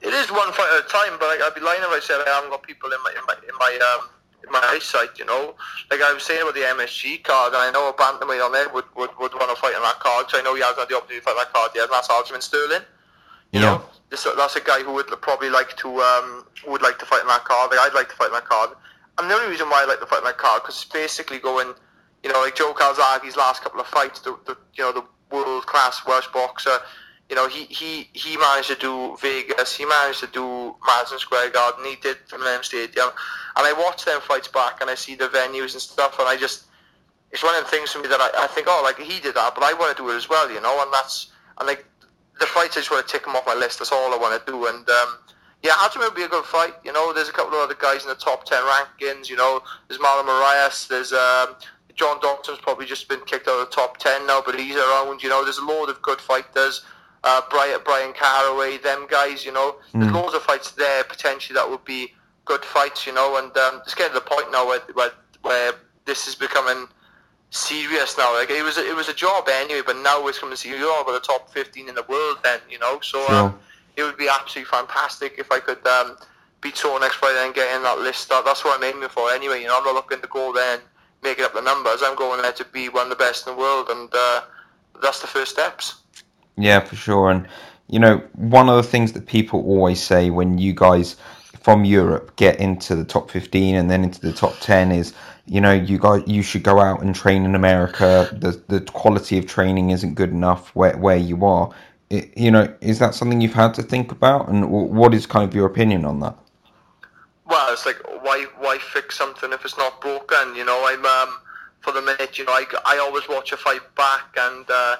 It 0.00 0.12
is 0.12 0.30
one 0.30 0.52
fight 0.52 0.68
at 0.78 0.84
a 0.84 0.88
time, 0.88 1.16
but 1.18 1.28
like, 1.28 1.40
I'd 1.40 1.54
be 1.54 1.60
lying 1.60 1.80
if 1.80 1.88
I 1.88 2.00
said 2.00 2.20
I 2.26 2.30
haven't 2.30 2.50
got 2.50 2.62
people 2.62 2.90
in 2.90 2.98
my 3.04 3.10
in 3.10 3.24
my 3.26 3.34
in 3.48 3.54
my 3.58 3.98
um, 3.98 4.08
my 4.50 4.60
eyesight, 4.64 5.18
you 5.18 5.24
know. 5.24 5.54
Like 5.90 6.00
I 6.02 6.12
was 6.12 6.22
saying 6.22 6.42
about 6.42 6.54
the 6.54 6.60
MSG 6.60 7.22
card, 7.24 7.54
and 7.54 7.62
I 7.62 7.70
know 7.70 7.88
a 7.88 7.92
bantamweight 7.92 8.44
on 8.44 8.52
there 8.52 8.68
would, 8.70 8.84
would, 8.96 9.10
would 9.18 9.32
want 9.34 9.50
to 9.50 9.56
fight 9.60 9.74
on 9.74 9.82
that 9.82 10.00
card, 10.00 10.30
so 10.30 10.38
I 10.38 10.42
know 10.42 10.54
he 10.54 10.62
hasn't 10.62 10.80
had 10.80 10.88
the 10.88 10.96
opportunity 10.96 11.20
to 11.20 11.24
fight 11.24 11.36
that 11.38 11.52
card 11.52 11.70
yet, 11.74 11.84
and 11.84 11.92
that's 11.92 12.08
Aljamain 12.08 12.42
Sterling. 12.42 12.82
You 13.52 13.60
Yeah. 13.60 13.66
know, 13.76 13.84
this, 14.10 14.26
that's 14.36 14.56
a 14.56 14.60
guy 14.60 14.82
who 14.82 14.92
would 14.94 15.06
probably 15.20 15.50
like 15.50 15.76
to 15.78 15.88
um, 16.00 16.46
would 16.66 16.82
like 16.82 16.98
to 16.98 17.06
fight 17.06 17.20
on 17.22 17.28
that 17.28 17.44
card. 17.44 17.70
Like 17.70 17.80
I'd 17.80 17.94
like 17.94 18.08
to 18.08 18.16
fight 18.16 18.26
on 18.26 18.32
that 18.34 18.46
card. 18.46 18.70
And 19.18 19.30
the 19.30 19.34
only 19.34 19.48
reason 19.50 19.68
why 19.68 19.82
I 19.82 19.86
like 19.86 20.00
to 20.00 20.06
fight 20.06 20.18
on 20.18 20.24
that 20.24 20.38
card 20.38 20.62
because 20.62 20.76
it's 20.82 20.90
basically 20.92 21.38
going, 21.38 21.74
you 22.22 22.32
know, 22.32 22.40
like 22.40 22.56
Joe 22.56 22.72
Calzaghe's 22.72 23.36
last 23.36 23.62
couple 23.62 23.80
of 23.80 23.86
fights, 23.86 24.20
the, 24.20 24.38
the 24.46 24.56
you 24.74 24.84
know 24.84 24.92
the 24.92 25.04
world 25.30 25.66
class 25.66 26.00
Welsh 26.06 26.28
boxer. 26.32 26.78
You 27.32 27.36
know, 27.36 27.48
he, 27.48 27.64
he, 27.64 28.10
he 28.12 28.36
managed 28.36 28.68
to 28.68 28.74
do 28.74 29.16
Vegas, 29.16 29.74
he 29.74 29.86
managed 29.86 30.20
to 30.20 30.26
do 30.26 30.76
Madison 30.86 31.18
Square 31.18 31.48
Garden, 31.56 31.82
he 31.86 31.96
did 31.96 32.18
Millennium 32.30 32.62
Stadium, 32.62 33.08
and 33.56 33.66
I 33.66 33.72
watch 33.72 34.04
them 34.04 34.20
fights 34.20 34.48
back 34.48 34.82
and 34.82 34.90
I 34.90 34.94
see 34.94 35.14
the 35.14 35.28
venues 35.28 35.72
and 35.72 35.80
stuff, 35.80 36.18
and 36.18 36.28
I 36.28 36.36
just, 36.36 36.64
it's 37.30 37.42
one 37.42 37.56
of 37.56 37.64
the 37.64 37.70
things 37.70 37.90
for 37.90 38.00
me 38.00 38.08
that 38.08 38.20
I, 38.20 38.44
I 38.44 38.46
think, 38.48 38.66
oh, 38.68 38.82
like 38.84 38.98
he 38.98 39.18
did 39.18 39.34
that, 39.36 39.54
but 39.54 39.64
I 39.64 39.72
want 39.72 39.96
to 39.96 40.02
do 40.02 40.10
it 40.10 40.16
as 40.16 40.28
well, 40.28 40.50
you 40.52 40.60
know, 40.60 40.82
and 40.82 40.92
that's, 40.92 41.32
and 41.56 41.66
like 41.66 41.86
the 42.42 42.46
fights, 42.46 42.76
I 42.76 42.80
just 42.80 42.90
want 42.90 43.06
to 43.06 43.12
tick 43.12 43.24
them 43.24 43.36
off 43.36 43.46
my 43.46 43.54
list. 43.54 43.78
That's 43.78 43.92
all 43.92 44.12
I 44.12 44.18
want 44.18 44.34
to 44.44 44.52
do. 44.52 44.66
And 44.66 44.88
um, 44.88 45.18
yeah, 45.62 45.72
Aljamain 45.72 46.08
would 46.08 46.14
be 46.14 46.24
a 46.24 46.28
good 46.28 46.44
fight. 46.44 46.74
You 46.84 46.92
know, 46.92 47.12
there's 47.12 47.28
a 47.28 47.32
couple 47.32 47.54
of 47.54 47.64
other 47.64 47.78
guys 47.78 48.02
in 48.02 48.08
the 48.08 48.16
top 48.16 48.44
ten 48.44 48.62
rankings. 48.62 49.30
You 49.30 49.36
know, 49.36 49.62
there's 49.88 50.00
Marlon 50.00 50.26
Moraes. 50.26 50.88
There's 50.88 51.12
um, 51.12 51.54
John 51.94 52.20
Dodson's 52.20 52.58
probably 52.60 52.86
just 52.86 53.08
been 53.08 53.20
kicked 53.26 53.48
out 53.48 53.60
of 53.60 53.70
the 53.70 53.74
top 53.74 53.98
ten 53.98 54.26
now, 54.26 54.42
but 54.44 54.58
he's 54.58 54.76
around. 54.76 55.22
You 55.22 55.28
know, 55.28 55.44
there's 55.44 55.58
a 55.58 55.64
load 55.64 55.88
of 55.88 56.02
good 56.02 56.20
fighters. 56.20 56.84
Uh, 57.24 57.40
Brian, 57.50 57.80
Bryan 57.84 58.12
Caraway, 58.12 58.78
them 58.78 59.06
guys. 59.08 59.44
You 59.44 59.52
know, 59.52 59.76
there's 59.94 60.12
loads 60.12 60.34
of 60.34 60.42
fights 60.42 60.72
there 60.72 61.04
potentially 61.04 61.54
that 61.54 61.68
would 61.68 61.84
be 61.84 62.12
good 62.44 62.64
fights. 62.64 63.06
You 63.06 63.14
know, 63.14 63.38
and 63.38 63.56
um, 63.56 63.80
it's 63.84 63.94
getting 63.94 64.14
to 64.14 64.20
the 64.20 64.26
point 64.28 64.50
now 64.50 64.66
where, 64.66 64.80
where 64.94 65.10
where 65.42 65.72
this 66.04 66.26
is 66.26 66.34
becoming 66.34 66.88
serious 67.50 68.16
now. 68.18 68.34
Like 68.34 68.50
it 68.50 68.64
was, 68.64 68.78
a, 68.78 68.88
it 68.88 68.96
was 68.96 69.08
a 69.08 69.14
job 69.14 69.48
anyway, 69.48 69.82
but 69.84 69.96
now 69.98 70.26
it's 70.26 70.38
coming 70.38 70.54
to 70.54 70.60
see 70.60 70.70
you're 70.70 71.00
about 71.00 71.12
the 71.12 71.20
top 71.20 71.50
15 71.52 71.88
in 71.88 71.94
the 71.94 72.04
world. 72.08 72.38
Then 72.42 72.60
you 72.68 72.78
know, 72.78 72.98
so 73.02 73.24
Sure. 73.26 73.34
um, 73.34 73.58
it 73.96 74.02
would 74.02 74.16
be 74.16 74.28
absolutely 74.28 74.70
fantastic 74.70 75.34
if 75.38 75.52
I 75.52 75.60
could 75.60 75.86
um, 75.86 76.16
beat 76.60 76.80
next 77.00 77.16
Friday 77.16 77.44
and 77.44 77.54
get 77.54 77.74
in 77.76 77.82
that 77.82 77.98
list. 77.98 78.30
That, 78.30 78.44
that's 78.44 78.64
what 78.64 78.78
I'm 78.78 78.94
aiming 78.94 79.08
for 79.10 79.30
anyway. 79.32 79.60
You 79.60 79.68
know, 79.68 79.78
I'm 79.78 79.84
not 79.84 79.94
looking 79.94 80.20
to 80.20 80.28
go 80.28 80.52
there 80.52 80.74
and 80.74 80.82
make 81.22 81.40
up 81.40 81.54
the 81.54 81.60
numbers. 81.60 82.00
I'm 82.02 82.16
going 82.16 82.40
there 82.42 82.52
to 82.52 82.64
be 82.64 82.88
one 82.88 83.04
of 83.04 83.10
the 83.10 83.16
best 83.16 83.46
in 83.46 83.54
the 83.54 83.60
world, 83.60 83.88
and 83.90 84.08
uh, 84.12 84.42
that's 85.02 85.20
the 85.20 85.26
first 85.26 85.52
steps. 85.52 86.01
Yeah, 86.56 86.80
for 86.80 86.96
sure. 86.96 87.30
And 87.30 87.48
you 87.88 87.98
know, 87.98 88.18
one 88.34 88.68
of 88.68 88.76
the 88.76 88.82
things 88.82 89.12
that 89.12 89.26
people 89.26 89.60
always 89.60 90.02
say 90.02 90.30
when 90.30 90.58
you 90.58 90.72
guys 90.72 91.16
from 91.60 91.84
Europe 91.84 92.34
get 92.36 92.58
into 92.58 92.96
the 92.96 93.04
top 93.04 93.30
15 93.30 93.76
and 93.76 93.90
then 93.90 94.02
into 94.02 94.20
the 94.20 94.32
top 94.32 94.54
10 94.60 94.90
is, 94.90 95.12
you 95.46 95.60
know, 95.60 95.72
you 95.72 95.98
guys 95.98 96.22
you 96.26 96.42
should 96.42 96.62
go 96.62 96.80
out 96.80 97.02
and 97.02 97.14
train 97.14 97.44
in 97.44 97.54
America. 97.54 98.28
The 98.32 98.60
the 98.68 98.80
quality 98.80 99.38
of 99.38 99.46
training 99.46 99.90
isn't 99.90 100.14
good 100.14 100.30
enough 100.30 100.74
where 100.74 100.96
where 100.96 101.16
you 101.16 101.44
are. 101.44 101.70
It, 102.10 102.36
you 102.36 102.50
know, 102.50 102.72
is 102.80 102.98
that 102.98 103.14
something 103.14 103.40
you've 103.40 103.54
had 103.54 103.74
to 103.74 103.82
think 103.82 104.12
about? 104.12 104.48
And 104.48 104.70
what 104.70 105.14
is 105.14 105.26
kind 105.26 105.48
of 105.48 105.54
your 105.54 105.66
opinion 105.66 106.04
on 106.04 106.20
that? 106.20 106.36
Well, 107.46 107.72
it's 107.72 107.84
like 107.84 108.00
why 108.22 108.46
why 108.58 108.78
fix 108.78 109.18
something 109.18 109.52
if 109.52 109.64
it's 109.64 109.76
not 109.76 110.00
broken? 110.00 110.54
You 110.54 110.64
know, 110.64 110.84
I'm 110.86 111.04
um, 111.04 111.38
for 111.80 111.92
the 111.92 112.00
minute. 112.00 112.38
You 112.38 112.44
know, 112.44 112.52
I, 112.52 112.64
I 112.86 112.98
always 112.98 113.28
watch 113.28 113.52
a 113.52 113.56
fight 113.56 113.82
back, 113.96 114.36
and 114.38 114.64
uh, 114.70 114.96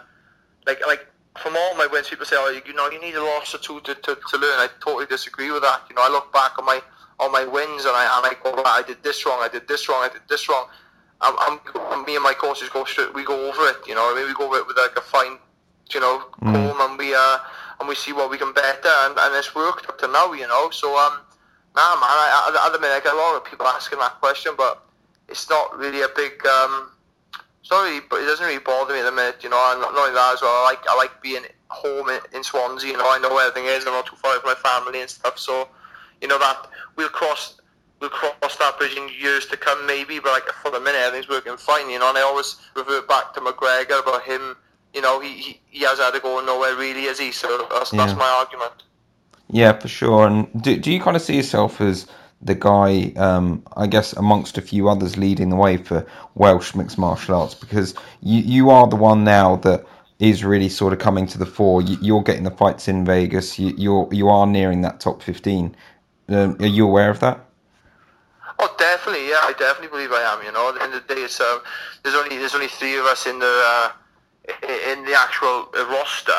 like 0.66 0.84
like 0.86 1.06
from 1.38 1.56
all 1.56 1.74
my 1.76 1.86
wins, 1.86 2.08
people 2.08 2.26
say, 2.26 2.36
oh, 2.38 2.60
you 2.66 2.74
know, 2.74 2.90
you 2.90 3.00
need 3.00 3.14
a 3.14 3.22
loss 3.22 3.54
or 3.54 3.58
two 3.58 3.80
to, 3.80 3.94
to, 3.94 4.16
to 4.16 4.36
learn. 4.36 4.58
I 4.60 4.68
totally 4.84 5.06
disagree 5.06 5.50
with 5.50 5.62
that. 5.62 5.82
You 5.88 5.96
know, 5.96 6.02
I 6.02 6.10
look 6.10 6.32
back 6.32 6.58
on 6.58 6.64
my 6.64 6.80
on 7.20 7.30
my 7.30 7.44
wins, 7.44 7.84
and 7.84 7.94
I 7.94 8.04
and 8.18 8.26
I 8.26 8.34
go, 8.42 8.62
I 8.64 8.82
did 8.82 9.02
this 9.02 9.24
wrong, 9.24 9.38
I 9.40 9.48
did 9.48 9.68
this 9.68 9.88
wrong, 9.88 10.02
I 10.02 10.08
did 10.12 10.22
this 10.28 10.48
wrong. 10.48 10.66
I'm, 11.20 11.60
I'm 11.76 12.04
me 12.04 12.16
and 12.16 12.24
my 12.24 12.34
coaches 12.34 12.68
go 12.68 12.84
straight, 12.84 13.14
we 13.14 13.24
go 13.24 13.48
over 13.48 13.68
it. 13.68 13.76
You 13.86 13.94
know, 13.94 14.10
I 14.10 14.16
mean, 14.16 14.26
we 14.26 14.34
go 14.34 14.46
over 14.46 14.56
it 14.56 14.66
with 14.66 14.76
like 14.76 14.96
a 14.96 15.00
fine, 15.00 15.38
you 15.94 16.00
know, 16.00 16.24
comb, 16.42 16.80
and 16.80 16.98
we 16.98 17.14
uh 17.14 17.38
and 17.80 17.88
we 17.88 17.94
see 17.94 18.12
what 18.12 18.28
we 18.30 18.38
can 18.38 18.52
better, 18.52 18.90
and, 19.06 19.16
and 19.16 19.34
it's 19.36 19.54
worked 19.54 19.88
up 19.88 19.98
to 19.98 20.08
now. 20.08 20.32
You 20.32 20.48
know, 20.48 20.70
so 20.70 20.98
um 20.98 21.20
Nah, 21.74 21.96
man. 21.96 22.04
I, 22.04 22.52
I, 22.52 22.66
at 22.66 22.72
the 22.72 22.78
minute, 22.78 22.96
I 22.96 23.00
get 23.00 23.14
a 23.14 23.16
lot 23.16 23.36
of 23.36 23.44
people 23.44 23.66
asking 23.66 23.98
that 24.00 24.20
question, 24.20 24.52
but 24.56 24.84
it's 25.28 25.48
not 25.48 25.76
really 25.78 26.02
a 26.02 26.08
big. 26.14 26.44
Um, 26.44 26.90
it's 27.62 27.70
not 27.70 27.84
really, 27.84 28.00
but 28.10 28.20
it 28.20 28.26
doesn't 28.26 28.44
really 28.44 28.58
bother 28.58 28.92
me 28.92 29.00
at 29.00 29.04
the 29.04 29.12
minute. 29.12 29.38
You 29.42 29.50
know, 29.50 29.70
and 29.72 29.80
not 29.80 29.94
only 29.96 30.12
that 30.12 30.34
as 30.34 30.42
well. 30.42 30.50
I 30.50 30.74
like 30.74 30.84
I 30.88 30.96
like 30.96 31.22
being 31.22 31.44
home 31.68 32.08
in, 32.10 32.20
in 32.34 32.42
Swansea. 32.42 32.90
You 32.90 32.98
know, 32.98 33.06
I 33.08 33.18
know 33.18 33.30
where 33.30 33.46
everything 33.48 33.70
is. 33.70 33.86
I'm 33.86 33.92
not 33.92 34.06
too 34.06 34.16
far 34.16 34.38
from 34.40 34.50
my 34.50 34.56
family 34.56 35.00
and 35.00 35.08
stuff. 35.08 35.38
So, 35.38 35.68
you 36.20 36.26
know 36.26 36.38
that 36.40 36.66
we'll 36.96 37.08
cross 37.08 37.60
we'll 38.00 38.10
cross 38.10 38.56
that 38.56 38.78
bridge 38.78 38.96
in 38.96 39.08
years 39.16 39.46
to 39.46 39.56
come, 39.56 39.86
maybe. 39.86 40.18
But 40.18 40.32
like 40.32 40.48
for 40.60 40.72
the 40.72 40.80
minute, 40.80 40.98
everything's 40.98 41.28
working 41.28 41.56
fine. 41.56 41.88
You 41.88 42.00
know, 42.00 42.08
and 42.08 42.18
I 42.18 42.22
always 42.22 42.56
revert 42.74 43.08
back 43.08 43.32
to 43.34 43.40
McGregor 43.40 44.02
about 44.02 44.22
him. 44.24 44.56
You 44.92 45.00
know, 45.00 45.20
he 45.20 45.32
he, 45.32 45.60
he 45.68 45.84
has 45.84 46.00
had 46.00 46.10
to 46.14 46.20
go 46.20 46.44
nowhere 46.44 46.74
really, 46.74 47.04
is 47.04 47.20
he? 47.20 47.30
So 47.30 47.68
that's 47.70 47.92
Yeah. 47.92 48.04
that's 48.06 48.18
my 48.18 48.28
argument. 48.28 48.82
Yeah, 49.48 49.78
for 49.78 49.88
sure. 49.88 50.26
And 50.26 50.62
do, 50.62 50.76
do 50.78 50.90
you 50.90 51.00
kind 51.00 51.14
of 51.16 51.22
see 51.22 51.36
yourself 51.36 51.80
as 51.80 52.06
the 52.42 52.54
guy, 52.54 53.12
um, 53.16 53.62
I 53.76 53.86
guess, 53.86 54.12
amongst 54.14 54.58
a 54.58 54.62
few 54.62 54.88
others 54.88 55.16
leading 55.16 55.50
the 55.50 55.56
way 55.56 55.76
for 55.76 56.06
Welsh 56.34 56.74
mixed 56.74 56.98
martial 56.98 57.34
arts? 57.36 57.54
Because 57.54 57.94
you, 58.20 58.40
you 58.40 58.70
are 58.70 58.88
the 58.88 58.96
one 58.96 59.24
now 59.24 59.56
that 59.56 59.84
is 60.18 60.44
really 60.44 60.68
sort 60.68 60.92
of 60.92 60.98
coming 60.98 61.26
to 61.26 61.38
the 61.38 61.46
fore. 61.46 61.82
You, 61.82 61.96
you're 62.00 62.22
getting 62.22 62.44
the 62.44 62.50
fights 62.50 62.88
in 62.88 63.04
Vegas. 63.04 63.58
You, 63.58 63.74
you're 63.76 64.08
you 64.12 64.28
are 64.28 64.46
nearing 64.46 64.82
that 64.82 65.00
top 65.00 65.22
fifteen. 65.22 65.74
Um, 66.28 66.56
are 66.60 66.66
you 66.66 66.86
aware 66.86 67.10
of 67.10 67.20
that? 67.20 67.44
Oh, 68.58 68.74
definitely, 68.78 69.28
yeah, 69.28 69.40
I 69.40 69.54
definitely 69.58 69.88
believe 69.88 70.12
I 70.12 70.22
am. 70.22 70.44
You 70.44 70.52
know, 70.52 70.68
at 70.68 70.76
the 70.76 70.82
end 70.82 70.94
of 70.94 71.06
the 71.06 71.14
day, 71.14 71.22
it's 71.22 71.40
um, 71.40 71.60
there's 72.02 72.14
only 72.14 72.38
there's 72.38 72.54
only 72.54 72.68
three 72.68 72.96
of 72.96 73.06
us 73.06 73.26
in 73.26 73.38
the 73.38 73.46
uh, 73.46 73.90
in 74.92 75.04
the 75.04 75.14
actual 75.18 75.68
uh, 75.76 75.86
roster. 75.86 76.32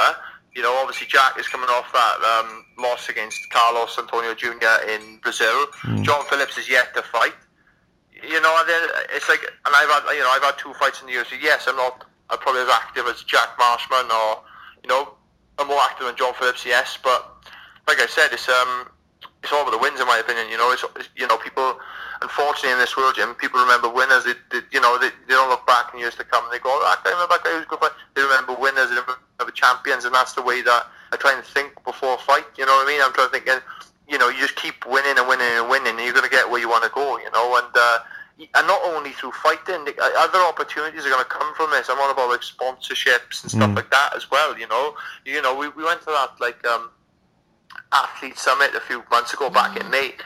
You 0.56 0.62
know, 0.62 0.74
obviously 0.76 1.08
Jack 1.08 1.40
is 1.40 1.48
coming 1.48 1.70
off 1.70 1.92
that 1.94 2.18
um, 2.22 2.66
loss 2.78 3.10
against 3.10 3.50
Carlos 3.50 3.98
Antonio 3.98 4.36
Jr. 4.36 4.88
in 4.88 5.18
Brazil. 5.18 5.66
John 6.04 6.24
Phillips 6.26 6.58
is 6.58 6.70
yet 6.70 6.94
to 6.94 7.02
fight. 7.02 7.34
You 8.14 8.40
know, 8.42 8.56
and 8.60 8.70
then 8.70 8.90
it's 9.10 9.28
like, 9.28 9.42
and 9.42 9.76
I've 9.76 9.90
had 9.90 10.14
you 10.14 10.22
know 10.22 10.30
I've 10.30 10.44
had 10.44 10.58
two 10.58 10.74
fights 10.74 11.02
in 11.02 11.08
the 11.08 11.14
UFC. 11.14 11.42
Yes, 11.42 11.66
I'm 11.68 11.76
not 11.76 12.06
I'm 12.30 12.38
probably 12.40 12.62
as 12.62 12.70
active 12.70 13.06
as 13.08 13.24
Jack 13.24 13.50
Marshman 13.58 14.06
or 14.12 14.44
you 14.84 14.90
know 14.90 15.16
I'm 15.58 15.68
more 15.68 15.82
active 15.82 16.08
than 16.08 16.16
John 16.16 16.34
Phillips. 16.34 16.66
Yes, 16.66 16.98
but 17.04 17.34
like 17.88 18.00
I 18.00 18.06
said, 18.06 18.32
it's 18.32 18.48
um 18.48 18.90
it's 19.44 19.52
all 19.52 19.62
about 19.62 19.72
the 19.72 19.78
wins 19.78 20.00
in 20.00 20.08
my 20.08 20.18
opinion. 20.18 20.50
You 20.50 20.58
know, 20.58 20.72
it's, 20.72 20.84
you 21.16 21.28
know 21.28 21.38
people. 21.38 21.78
Unfortunately, 22.22 22.72
in 22.72 22.80
this 22.80 22.96
world, 22.96 23.16
Jim, 23.16 23.36
people 23.36 23.60
remember 23.60 23.90
winners. 23.90 24.24
They, 24.24 24.34
they 24.50 24.64
you 24.72 24.80
know, 24.80 24.98
they, 24.98 25.10
they 25.28 25.36
don't 25.36 25.50
look 25.50 25.68
back 25.68 25.94
in 25.94 26.00
years 26.00 26.16
to 26.16 26.24
come. 26.24 26.48
They 26.52 26.60
go, 26.60 26.72
oh, 26.72 26.96
guy, 27.04 27.12
remember 27.12 27.36
that 27.36 27.44
guy 27.44 27.52
who's 27.52 27.66
good 27.68 27.80
fight. 27.80 27.92
They 28.16 28.24
remember 28.24 28.56
winners. 28.56 28.88
They 28.88 28.96
remember 28.96 29.52
champions, 29.54 30.06
and 30.06 30.16
that's 30.16 30.32
the 30.34 30.42
way 30.42 30.62
that 30.62 30.88
I 31.12 31.18
try 31.18 31.36
and 31.36 31.44
think 31.44 31.76
before 31.84 32.16
a 32.16 32.18
fight. 32.18 32.48
You 32.58 32.66
know 32.66 32.72
what 32.72 32.88
I 32.88 32.92
mean? 32.92 33.02
I'm 33.04 33.12
trying 33.12 33.28
to 33.28 33.34
think. 33.34 33.48
And, 33.48 33.62
you 34.08 34.18
know, 34.18 34.30
you 34.30 34.40
just 34.40 34.56
keep 34.56 34.86
winning 34.88 35.20
and 35.20 35.28
winning 35.28 35.52
and 35.60 35.68
winning, 35.68 36.00
and 36.00 36.00
you're 36.00 36.16
going 36.16 36.24
to 36.24 36.32
get 36.32 36.50
where 36.50 36.62
you 36.62 36.70
want 36.70 36.86
to 36.86 36.92
go. 36.96 37.20
You 37.20 37.30
know, 37.36 37.60
and 37.60 37.76
uh, 37.76 38.00
and 38.40 38.68
not 38.68 38.82
only 38.86 39.12
through 39.12 39.32
fighting, 39.32 39.86
other 40.00 40.40
opportunities 40.40 41.06
are 41.06 41.10
going 41.10 41.24
to 41.24 41.30
come 41.30 41.54
from 41.56 41.72
this. 41.72 41.90
I'm 41.90 42.00
on 42.00 42.10
about 42.10 42.30
like 42.30 42.42
sponsorships 42.42 43.44
and 43.44 43.52
stuff 43.52 43.76
like 43.76 43.92
that 43.92 44.16
as 44.16 44.32
well. 44.32 44.58
You 44.58 44.68
know, 44.68 44.96
you 45.26 45.42
know, 45.42 45.56
we, 45.56 45.68
we 45.70 45.84
went 45.84 46.00
to 46.02 46.16
that 46.16 46.40
like 46.40 46.66
um, 46.66 46.90
athlete 47.92 48.38
summit 48.38 48.76
a 48.76 48.80
few 48.80 49.04
months 49.12 49.34
ago 49.34 49.50
back 49.50 49.80
in 49.80 49.90
May, 49.90 50.10
mm. 50.10 50.22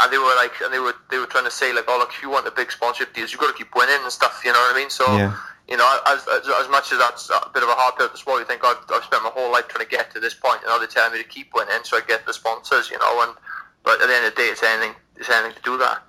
and 0.00 0.12
they 0.12 0.18
were 0.18 0.34
like, 0.36 0.52
and 0.62 0.72
they 0.72 0.78
were 0.78 0.94
they 1.10 1.18
were 1.18 1.26
trying 1.26 1.44
to 1.44 1.50
say 1.50 1.72
like, 1.72 1.84
oh 1.88 1.98
look, 1.98 2.10
if 2.10 2.22
you 2.22 2.30
want 2.30 2.44
the 2.44 2.50
big 2.50 2.70
sponsorship 2.70 3.14
deals, 3.14 3.32
you've 3.32 3.40
got 3.40 3.50
to 3.50 3.58
keep 3.58 3.74
winning 3.74 4.02
and 4.02 4.12
stuff. 4.12 4.42
You 4.44 4.52
know 4.52 4.58
what 4.58 4.74
I 4.74 4.78
mean? 4.78 4.90
So. 4.90 5.04
Yeah. 5.16 5.36
You 5.68 5.76
know, 5.76 5.98
as, 6.06 6.24
as, 6.28 6.48
as 6.60 6.68
much 6.68 6.92
as 6.92 7.00
that's 7.00 7.28
a 7.28 7.50
bit 7.52 7.64
of 7.64 7.68
a 7.68 7.72
hard 7.74 7.96
pill 7.96 8.08
to 8.08 8.16
swallow, 8.16 8.38
you 8.38 8.44
think 8.44 8.62
I've, 8.64 8.76
I've 8.88 9.02
spent 9.02 9.24
my 9.24 9.30
whole 9.30 9.50
life 9.50 9.66
trying 9.66 9.84
to 9.84 9.90
get 9.90 10.12
to 10.12 10.20
this 10.20 10.32
point, 10.32 10.60
and 10.60 10.66
now 10.68 10.78
they're 10.78 10.86
telling 10.86 11.12
me 11.12 11.18
to 11.20 11.28
keep 11.28 11.52
winning, 11.52 11.82
so 11.82 11.96
I 11.96 12.02
get 12.06 12.24
the 12.24 12.32
sponsors, 12.32 12.88
you 12.88 12.96
know. 13.00 13.24
And 13.26 13.36
but 13.82 14.00
at 14.00 14.06
the 14.06 14.14
end 14.14 14.26
of 14.26 14.36
the 14.36 14.42
day, 14.42 14.46
it's 14.46 14.62
anything, 14.62 14.94
it's 15.16 15.28
anything 15.28 15.56
to 15.56 15.62
do 15.62 15.76
that. 15.78 16.04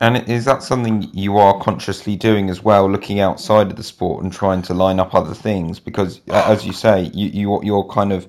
And 0.00 0.28
is 0.28 0.44
that 0.44 0.62
something 0.62 1.08
you 1.12 1.38
are 1.38 1.58
consciously 1.58 2.16
doing 2.16 2.50
as 2.50 2.62
well, 2.62 2.86
looking 2.88 3.18
outside 3.18 3.70
of 3.70 3.76
the 3.76 3.82
sport 3.82 4.22
and 4.22 4.32
trying 4.32 4.60
to 4.62 4.74
line 4.74 5.00
up 5.00 5.14
other 5.14 5.34
things? 5.34 5.80
Because, 5.80 6.20
as 6.28 6.66
you 6.66 6.72
say, 6.72 7.10
you, 7.14 7.28
you 7.28 7.64
your 7.64 7.88
kind 7.88 8.12
of 8.12 8.28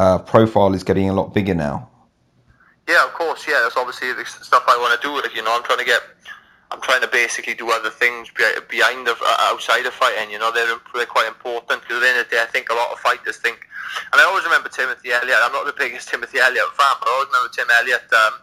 uh, 0.00 0.18
profile 0.18 0.72
is 0.72 0.82
getting 0.82 1.10
a 1.10 1.12
lot 1.12 1.34
bigger 1.34 1.54
now. 1.54 1.86
Yeah, 2.88 3.04
of 3.04 3.12
course. 3.12 3.46
Yeah, 3.46 3.60
that's 3.62 3.76
obviously 3.76 4.14
the 4.14 4.24
stuff 4.24 4.64
I 4.66 4.76
want 4.80 4.96
to 4.96 5.06
do. 5.06 5.12
Like, 5.14 5.36
you 5.36 5.44
know, 5.44 5.54
I'm 5.54 5.62
trying 5.62 5.78
to 5.78 5.84
get, 5.84 6.00
I'm 6.70 6.80
trying 6.80 7.02
to 7.02 7.06
basically 7.06 7.52
do 7.52 7.70
other 7.70 7.90
things 7.90 8.32
behind 8.68 9.06
of 9.08 9.20
uh, 9.20 9.36
outside 9.52 9.84
of 9.84 9.92
fighting. 9.92 10.32
You 10.32 10.38
know, 10.38 10.50
they're 10.50 10.80
they're 10.94 11.04
quite 11.04 11.28
important 11.28 11.82
because 11.82 11.98
at 11.98 12.00
the 12.00 12.08
end 12.08 12.18
of 12.18 12.24
the 12.30 12.36
day, 12.36 12.42
I 12.42 12.46
think 12.46 12.70
a 12.70 12.74
lot 12.74 12.88
of 12.90 12.98
fighters 12.98 13.36
think, 13.36 13.60
and 14.10 14.20
I 14.20 14.24
always 14.24 14.44
remember 14.44 14.70
Timothy 14.70 15.12
Elliott. 15.12 15.36
I'm 15.44 15.52
not 15.52 15.66
the 15.66 15.76
biggest 15.76 16.08
Timothy 16.08 16.38
Elliott 16.38 16.72
fan, 16.80 16.96
but 16.96 17.06
I 17.06 17.12
always 17.12 17.28
remember 17.28 17.52
Tim 17.52 17.68
Elliott. 17.68 18.08
Um, 18.08 18.34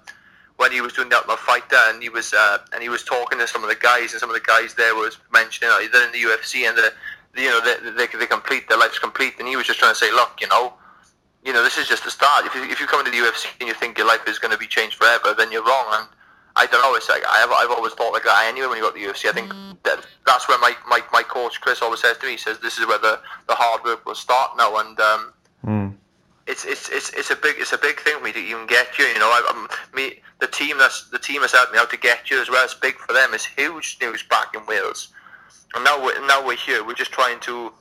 when 0.58 0.72
he 0.72 0.82
was 0.82 0.94
doing 0.94 1.10
the 1.10 1.18
Ultimate 1.18 1.38
Fighter, 1.40 1.82
and 1.90 2.02
he 2.02 2.10
was 2.10 2.34
uh, 2.34 2.60
and 2.74 2.82
he 2.82 2.90
was 2.90 3.04
talking 3.04 3.38
to 3.40 3.48
some 3.48 3.64
of 3.66 3.70
the 3.70 3.82
guys, 3.82 4.14
and 4.14 4.22
some 4.22 4.30
of 4.30 4.38
the 4.38 4.46
guys 4.46 4.74
there 4.74 4.94
was 4.94 5.18
mentioning 5.34 5.74
uh, 5.74 5.82
they're 5.92 6.06
in 6.06 6.14
the 6.14 6.22
UFC 6.22 6.70
and 6.70 6.78
the, 6.78 6.94
the 7.34 7.42
you 7.42 7.50
know 7.50 7.62
they, 7.62 7.92
they 7.92 8.08
they 8.18 8.26
complete 8.26 8.70
their 8.70 8.78
life's 8.78 8.98
complete, 9.00 9.34
and 9.40 9.48
he 9.48 9.56
was 9.56 9.66
just 9.66 9.80
trying 9.80 9.94
to 9.94 10.00
say, 10.00 10.12
look, 10.12 10.38
you 10.42 10.48
know, 10.48 10.74
you 11.44 11.54
know, 11.54 11.64
this 11.64 11.78
is 11.78 11.88
just 11.88 12.04
the 12.04 12.12
start. 12.12 12.46
If 12.46 12.56
you, 12.56 12.64
if 12.64 12.80
you 12.80 12.88
come 12.88 13.00
into 13.00 13.12
the 13.12 13.18
UFC 13.18 13.48
and 13.60 13.68
you 13.68 13.74
think 13.74 13.98
your 13.98 14.08
life 14.08 14.28
is 14.28 14.40
going 14.40 14.52
to 14.52 14.58
be 14.58 14.68
changed 14.68 14.96
forever, 14.98 15.34
then 15.38 15.52
you're 15.52 15.64
wrong. 15.64 15.86
And 15.94 16.08
I 16.56 16.66
don't 16.66 16.82
know. 16.82 16.96
It's 16.96 17.08
like 17.10 17.24
I 17.30 17.38
have, 17.38 17.52
I've 17.52 17.72
always 17.72 17.94
thought 17.94 18.12
like 18.12 18.24
that 18.24 18.46
anyway. 18.48 18.68
When 18.68 18.78
you 18.78 18.84
got 18.84 18.96
to 18.96 19.00
the 19.02 19.08
UFC, 19.08 19.30
I 19.30 19.34
think 19.34 19.50
that 19.84 20.06
that's 20.26 20.48
where 20.50 20.58
my, 20.60 20.74
my, 20.90 21.02
my 21.14 21.24
coach 21.24 21.62
Chris 21.62 21.82
always 21.82 22.02
says 22.02 22.18
to 22.18 22.26
me. 22.26 22.34
He 22.34 22.38
says 22.38 22.60
this 22.60 22.78
is 22.80 22.88
where 22.88 22.98
the, 23.00 23.20
the 23.48 23.56
hard 23.56 23.84
work 23.86 24.06
will 24.06 24.16
start 24.16 24.52
now. 24.58 24.78
And 24.78 25.00
um, 25.00 25.34
Mm. 25.66 25.96
it's 26.46 26.64
it's 26.66 26.88
it's 26.90 27.10
it's 27.14 27.32
a 27.32 27.36
big 27.36 27.56
it's 27.58 27.74
a 27.74 27.78
big 27.78 28.00
thing 28.00 28.16
for 28.20 28.24
me 28.24 28.32
to 28.32 28.40
even 28.40 28.68
get 28.68 28.98
you. 28.98 29.06
You 29.06 29.20
know, 29.20 29.26
I, 29.26 29.42
I'm, 29.50 29.68
me 29.94 30.22
the 30.40 30.48
team 30.48 30.78
that's 30.78 31.10
the 31.10 31.20
team 31.20 31.42
that's 31.42 31.54
helped 31.54 31.74
me 31.74 31.80
out 31.80 31.90
to 31.90 31.98
get 31.98 32.30
you 32.30 32.40
as 32.42 32.50
well. 32.50 32.64
It's 32.64 32.74
big 32.76 32.96
for 32.96 33.12
them. 33.14 33.34
It's 33.34 33.46
huge 33.46 33.98
news 34.02 34.24
back 34.24 34.54
in 34.56 34.66
Wales. 34.66 35.10
And 35.76 35.84
now 35.84 36.02
we're 36.02 36.26
now 36.28 36.46
we're 36.46 36.56
here. 36.56 36.86
We're 36.86 36.94
just 36.94 37.12
trying 37.12 37.40
to, 37.42 37.74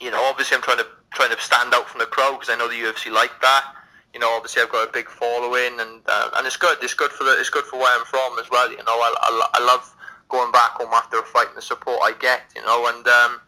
you 0.00 0.10
know, 0.10 0.22
obviously 0.22 0.54
I'm 0.56 0.62
trying 0.62 0.78
to 0.78 0.86
trying 1.10 1.30
to 1.30 1.40
stand 1.40 1.74
out 1.74 1.88
from 1.88 2.00
the 2.00 2.06
crowd 2.06 2.38
because 2.38 2.50
I 2.50 2.56
know 2.56 2.68
the 2.68 2.74
UFC 2.74 3.12
like 3.12 3.32
that. 3.40 3.74
You 4.14 4.20
know, 4.20 4.30
obviously 4.30 4.62
I've 4.62 4.70
got 4.70 4.88
a 4.88 4.92
big 4.92 5.08
following, 5.08 5.78
and 5.80 6.00
uh, 6.06 6.30
and 6.36 6.46
it's 6.46 6.56
good. 6.56 6.78
It's 6.82 6.94
good 6.94 7.12
for 7.12 7.24
the 7.24 7.38
it's 7.38 7.50
good 7.50 7.64
for 7.64 7.78
where 7.78 7.98
I'm 7.98 8.06
from 8.06 8.38
as 8.38 8.50
well. 8.50 8.70
You 8.70 8.78
know, 8.78 8.84
I, 8.88 9.14
I, 9.20 9.48
I 9.54 9.64
love 9.64 9.94
going 10.28 10.52
back 10.52 10.70
home 10.70 10.92
after 10.92 11.18
a 11.18 11.22
fight 11.22 11.48
and 11.48 11.56
the 11.56 11.62
support 11.62 12.00
I 12.02 12.12
get. 12.18 12.42
You 12.56 12.62
know, 12.62 12.86
and 12.88 13.06
um, 13.06 13.40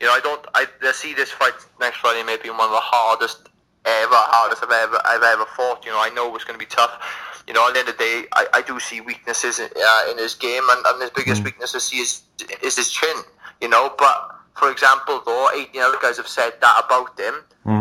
you 0.00 0.06
know 0.06 0.12
I 0.12 0.20
don't 0.20 0.44
I, 0.54 0.66
I 0.82 0.92
see 0.92 1.14
this 1.14 1.30
fight 1.30 1.52
next 1.80 1.98
Friday 1.98 2.22
maybe 2.24 2.48
one 2.50 2.60
of 2.60 2.70
the 2.70 2.80
hardest 2.80 3.48
ever, 3.84 4.14
hardest 4.14 4.62
I've 4.62 4.70
ever 4.70 5.00
I've 5.04 5.22
ever 5.22 5.44
fought. 5.56 5.84
You 5.84 5.92
know, 5.92 6.00
I 6.00 6.10
know 6.10 6.34
it's 6.34 6.44
going 6.44 6.58
to 6.58 6.64
be 6.64 6.70
tough. 6.70 7.44
You 7.46 7.54
know, 7.54 7.66
at 7.66 7.74
the 7.74 7.80
end 7.80 7.88
of 7.88 7.96
the 7.96 8.04
day, 8.04 8.24
I, 8.34 8.46
I 8.54 8.62
do 8.62 8.78
see 8.78 9.00
weaknesses 9.00 9.58
in, 9.58 9.68
uh, 9.74 10.10
in 10.10 10.18
his 10.18 10.34
game, 10.34 10.62
and, 10.70 10.84
and 10.86 11.00
his 11.00 11.10
biggest 11.10 11.42
weakness 11.44 11.74
I 11.74 11.78
see 11.78 11.98
is 11.98 12.22
is 12.62 12.76
his 12.76 12.90
chin. 12.90 13.16
You 13.60 13.68
know, 13.68 13.94
but 13.98 14.37
for 14.58 14.70
example, 14.70 15.22
though, 15.24 15.50
18 15.54 15.80
other 15.80 15.98
guys 16.02 16.16
have 16.16 16.26
said 16.26 16.52
that 16.60 16.82
about 16.84 17.18
him, 17.18 17.34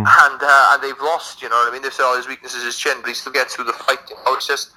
and 0.05 0.39
uh, 0.41 0.71
and 0.73 0.83
they've 0.83 1.01
lost. 1.01 1.41
You 1.41 1.49
know 1.49 1.55
what 1.55 1.69
I 1.69 1.73
mean? 1.73 1.81
They've 1.81 1.93
said 1.93 2.05
all 2.05 2.15
his 2.15 2.27
weakness 2.27 2.53
is 2.53 2.63
his 2.63 2.77
chin, 2.77 2.97
but 3.01 3.09
he 3.09 3.15
still 3.15 3.33
gets 3.33 3.55
through 3.55 3.65
the 3.65 3.73
fight. 3.73 3.99
You 4.09 4.15
know, 4.25 4.35
it's 4.35 4.45
just 4.47 4.71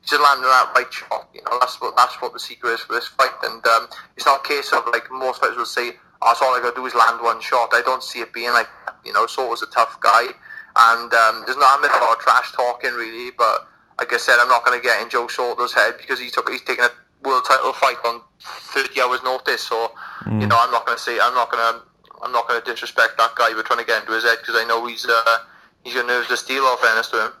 he's 0.00 0.10
just 0.10 0.22
landing 0.22 0.44
that 0.44 0.72
right 0.76 0.92
shot. 0.92 1.28
You 1.32 1.40
know, 1.44 1.56
that's 1.58 1.80
what 1.80 1.96
that's 1.96 2.20
what 2.20 2.34
the 2.34 2.38
secret 2.38 2.74
is 2.74 2.80
for 2.80 2.92
this 2.92 3.06
fight. 3.08 3.32
And 3.44 3.64
um, 3.66 3.88
it's 4.16 4.26
not 4.26 4.44
a 4.44 4.48
case 4.48 4.72
of 4.72 4.84
like 4.92 5.10
most 5.10 5.40
fighters 5.40 5.56
will 5.56 5.64
say, 5.64 5.96
"Oh, 6.20 6.28
that's 6.28 6.42
all 6.42 6.54
I 6.54 6.60
got 6.60 6.76
to 6.76 6.80
do 6.80 6.86
is 6.86 6.94
land 6.94 7.22
one 7.22 7.40
shot." 7.40 7.70
I 7.72 7.80
don't 7.80 8.02
see 8.02 8.20
it 8.20 8.32
being 8.32 8.52
like 8.52 8.68
that. 8.84 8.96
You 9.04 9.12
know, 9.12 9.26
so 9.26 9.48
was 9.48 9.62
a 9.62 9.72
tough 9.72 9.98
guy, 10.00 10.28
and 10.76 11.12
um, 11.14 11.44
there's 11.46 11.56
not 11.56 11.80
a 11.80 11.88
lot 11.88 12.12
of 12.12 12.18
trash 12.20 12.52
talking 12.52 12.92
really. 12.92 13.30
But 13.36 13.66
like 13.98 14.12
I 14.12 14.18
said, 14.18 14.36
I'm 14.38 14.48
not 14.48 14.64
going 14.64 14.78
to 14.78 14.84
get 14.84 15.00
in 15.00 15.08
Joe 15.08 15.28
Soto's 15.28 15.72
head 15.72 15.94
because 15.96 16.20
he 16.20 16.30
took 16.30 16.48
he's 16.50 16.62
taking 16.62 16.84
a 16.84 16.90
world 17.28 17.44
title 17.46 17.72
fight 17.72 17.96
on 18.04 18.20
30 18.40 19.00
hours 19.00 19.22
notice. 19.22 19.62
So 19.62 19.92
you 20.26 20.46
know, 20.46 20.56
I'm 20.58 20.70
not 20.70 20.84
going 20.86 20.96
to 20.96 21.02
say 21.02 21.18
I'm 21.20 21.34
not 21.34 21.50
going 21.50 21.62
to 21.62 21.82
I'm 22.22 22.32
not 22.32 22.48
going 22.48 22.60
to 22.60 22.70
disrespect 22.70 23.16
that 23.18 23.34
guy. 23.36 23.50
We're 23.54 23.62
trying 23.62 23.80
to 23.80 23.84
get 23.86 24.00
into 24.00 24.12
his 24.12 24.24
head 24.24 24.38
because 24.40 24.56
I 24.56 24.64
know 24.64 24.86
he's 24.86 25.06
uh, 25.08 25.38
he's 25.84 25.94
got 25.94 26.06
nerves 26.06 26.28
to 26.28 26.36
steel. 26.36 26.64
All 26.64 26.76
fairness 26.76 27.08
to 27.08 27.26
him. 27.26 27.32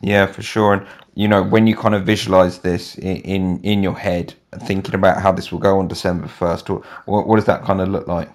Yeah, 0.00 0.26
for 0.26 0.42
sure. 0.42 0.72
And 0.74 0.86
you 1.14 1.28
know, 1.28 1.42
when 1.42 1.66
you 1.66 1.76
kind 1.76 1.94
of 1.94 2.04
visualize 2.04 2.60
this 2.60 2.96
in 2.96 3.16
in, 3.18 3.60
in 3.62 3.82
your 3.82 3.98
head, 3.98 4.34
thinking 4.60 4.94
about 4.94 5.20
how 5.20 5.32
this 5.32 5.52
will 5.52 5.58
go 5.58 5.78
on 5.78 5.88
December 5.88 6.28
first, 6.28 6.68
what, 6.68 6.82
what 7.06 7.36
does 7.36 7.46
that 7.46 7.64
kind 7.64 7.80
of 7.80 7.88
look 7.88 8.06
like? 8.06 8.30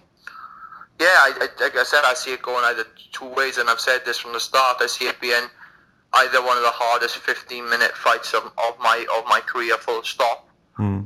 Yeah, 1.00 1.08
I, 1.08 1.34
I, 1.42 1.64
like 1.64 1.76
I 1.76 1.84
said, 1.84 2.04
I 2.06 2.14
see 2.14 2.32
it 2.32 2.42
going 2.42 2.64
either 2.66 2.86
two 3.12 3.28
ways, 3.28 3.58
and 3.58 3.70
I've 3.70 3.82
said 3.82 4.06
this 4.06 4.18
from 4.18 4.32
the 4.34 4.40
start. 4.40 4.78
I 4.80 4.88
see 4.88 5.06
it 5.06 5.20
being 5.20 5.48
either 6.14 6.42
one 6.42 6.56
of 6.56 6.64
the 6.64 6.72
hardest 6.72 7.18
15-minute 7.22 7.92
fights 7.92 8.34
of, 8.34 8.46
of 8.46 8.80
my 8.80 9.06
of 9.18 9.26
my 9.28 9.42
career, 9.42 9.76
full 9.76 10.04
stop, 10.04 10.45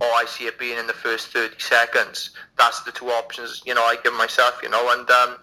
or 0.01 0.07
I 0.07 0.25
see 0.27 0.45
it 0.45 0.57
being 0.57 0.77
in 0.77 0.87
the 0.87 0.93
first 0.93 1.27
30 1.27 1.59
seconds. 1.59 2.31
That's 2.57 2.81
the 2.83 2.91
two 2.91 3.07
options, 3.07 3.61
you 3.65 3.73
know, 3.73 3.83
I 3.83 3.97
give 4.03 4.13
myself, 4.13 4.59
you 4.63 4.69
know, 4.69 4.91
and 4.97 5.09
um, 5.09 5.37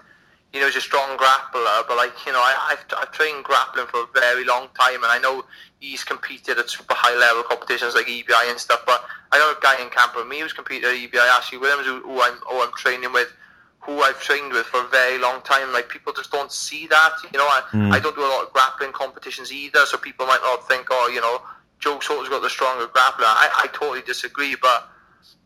you 0.53 0.61
know, 0.61 0.67
he's 0.67 0.77
a 0.77 0.81
strong 0.81 1.19
grappler, 1.19 1.87
but 1.87 1.97
like, 1.97 2.13
you 2.25 2.33
know, 2.33 2.39
I, 2.41 2.73
I've, 2.73 2.99
I've 2.99 3.13
trained 3.13 3.45
grappling 3.45 3.87
for 3.89 4.01
a 4.01 4.07
very 4.15 4.45
long 4.45 4.69
time, 4.79 5.05
and 5.05 5.13
I 5.13 5.19
know 5.19 5.45
he's 5.81 6.03
competed 6.03 6.59
at 6.59 6.71
super 6.71 6.95
high 6.97 7.17
level 7.19 7.43
competitions 7.43 7.95
like 7.95 8.07
EBI 8.07 8.51
and 8.51 8.59
stuff. 8.59 8.81
But 8.87 9.05
I 9.33 9.39
got 9.39 9.57
a 9.57 9.61
guy 9.61 9.83
in 9.83 9.91
camp 9.91 10.17
with 10.17 10.27
me 10.27 10.41
who's 10.41 10.53
competed 10.55 10.89
at 10.89 10.97
EBI, 10.97 11.29
Ashley 11.37 11.59
Williams, 11.59 11.87
who, 11.87 12.01
who 12.01 12.23
I'm 12.23 12.39
who 12.49 12.63
I'm 12.63 12.73
training 12.73 13.13
with, 13.13 13.33
who 13.81 14.01
I've 14.01 14.21
trained 14.23 14.53
with 14.53 14.67
for 14.67 14.81
a 14.81 14.89
very 14.89 15.19
long 15.19 15.43
time. 15.43 15.73
Like 15.73 15.89
people 15.89 16.13
just 16.13 16.33
don't 16.33 16.51
see 16.51 16.87
that, 16.87 17.13
you 17.33 17.39
know. 17.39 17.47
I, 17.47 17.63
I 17.93 17.99
don't 18.01 18.17
do 18.17 18.23
a 18.23 18.31
lot 18.33 18.47
of 18.47 18.53
grappling 18.53 18.93
competitions 18.93 19.53
either, 19.53 19.85
so 19.85 19.99
people 19.99 20.27
might 20.27 20.41
not 20.43 20.67
think, 20.67 20.87
oh, 20.91 21.11
you 21.13 21.21
know, 21.21 21.43
Joe 21.87 22.01
Soto's 22.01 22.29
got 22.29 22.43
the 22.43 22.51
stronger 22.51 22.87
grappler. 22.87 23.31
I, 23.31 23.49
I 23.63 23.67
totally 23.69 24.03
disagree, 24.03 24.57
but 24.61 24.89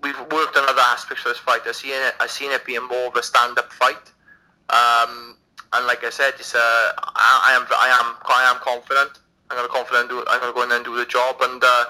we've 0.02 0.18
worked 0.32 0.56
on 0.56 0.66
other 0.70 0.80
aspects 0.80 1.26
of 1.26 1.32
this 1.32 1.38
fight. 1.38 1.60
I've 1.66 1.76
seen 1.76 1.92
it. 1.92 2.14
I've 2.18 2.30
seen 2.30 2.50
it 2.50 2.64
being 2.64 2.88
more 2.88 3.08
of 3.08 3.16
a 3.16 3.22
stand-up 3.22 3.70
fight. 3.74 4.08
Um, 4.70 5.36
and 5.74 5.86
like 5.86 6.02
I 6.02 6.08
said, 6.08 6.32
it's 6.38 6.54
uh, 6.54 6.58
I, 6.58 7.52
I 7.52 7.56
am 7.60 7.66
I 7.68 7.88
am 7.92 8.16
I 8.24 8.50
am 8.50 8.56
confident. 8.64 9.20
I'm 9.50 9.58
gonna 9.58 9.68
confident 9.68 10.08
do 10.08 10.24
I'm 10.28 10.40
gonna 10.40 10.54
go 10.54 10.62
in 10.62 10.70
there 10.70 10.78
and 10.78 10.86
do 10.86 10.96
the 10.96 11.04
job, 11.04 11.36
and 11.42 11.62
uh, 11.62 11.84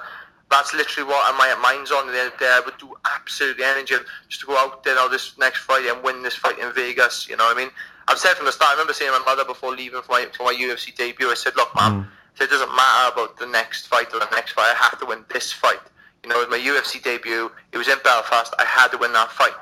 that's 0.50 0.75
literally 0.75 1.09
what 1.09 1.33
my 1.38 1.54
mind's 1.62 1.92
on. 1.92 2.09
The 2.09 2.12
day, 2.12 2.50
I 2.50 2.61
would 2.64 2.76
do 2.78 2.92
absolutely 3.14 3.62
anything 3.62 4.02
just 4.28 4.40
to 4.40 4.47
go 4.49 4.59
out 4.59 4.83
there 4.83 4.97
now 4.97 5.07
this 5.07 5.38
next 5.38 5.59
Friday 5.61 5.90
and 5.90 6.02
win 6.02 6.25
this 6.25 6.35
fight 6.35 6.59
in 6.59 6.73
Vegas. 6.75 7.28
You 7.28 7.37
know 7.37 7.45
what 7.45 7.57
I 7.57 7.61
mean? 7.61 7.71
I've 8.09 8.19
said 8.19 8.35
from 8.35 8.47
the 8.47 8.52
start. 8.52 8.71
I 8.71 8.73
remember 8.73 8.95
saying 8.95 9.12
to 9.12 9.21
my 9.21 9.25
mother 9.25 9.45
before 9.45 9.71
leaving 9.71 10.02
for 10.02 10.11
my 10.11 10.26
for 10.37 10.42
my 10.42 10.54
UFC 10.54 10.92
debut. 10.97 11.30
I 11.30 11.35
said, 11.35 11.54
"Look, 11.54 11.73
mum, 11.76 12.02
mm. 12.02 12.20
It 12.40 12.50
doesn't 12.50 12.75
matter 12.75 13.12
about 13.12 13.38
the 13.38 13.47
next 13.47 13.87
fight 13.87 14.12
or 14.12 14.20
the 14.20 14.28
next 14.32 14.52
fight. 14.52 14.70
I 14.70 14.75
have 14.75 14.99
to 15.00 15.06
win 15.06 15.25
this 15.32 15.52
fight." 15.52 15.80
You 16.23 16.30
know, 16.30 16.38
with 16.38 16.50
my 16.50 16.59
UFC 16.59 17.02
debut, 17.02 17.50
it 17.73 17.78
was 17.78 17.88
in 17.88 17.99
Belfast. 18.04 18.54
I 18.59 18.64
had 18.64 18.88
to 18.88 18.99
win 18.99 19.12
that 19.14 19.30
fight. 19.32 19.54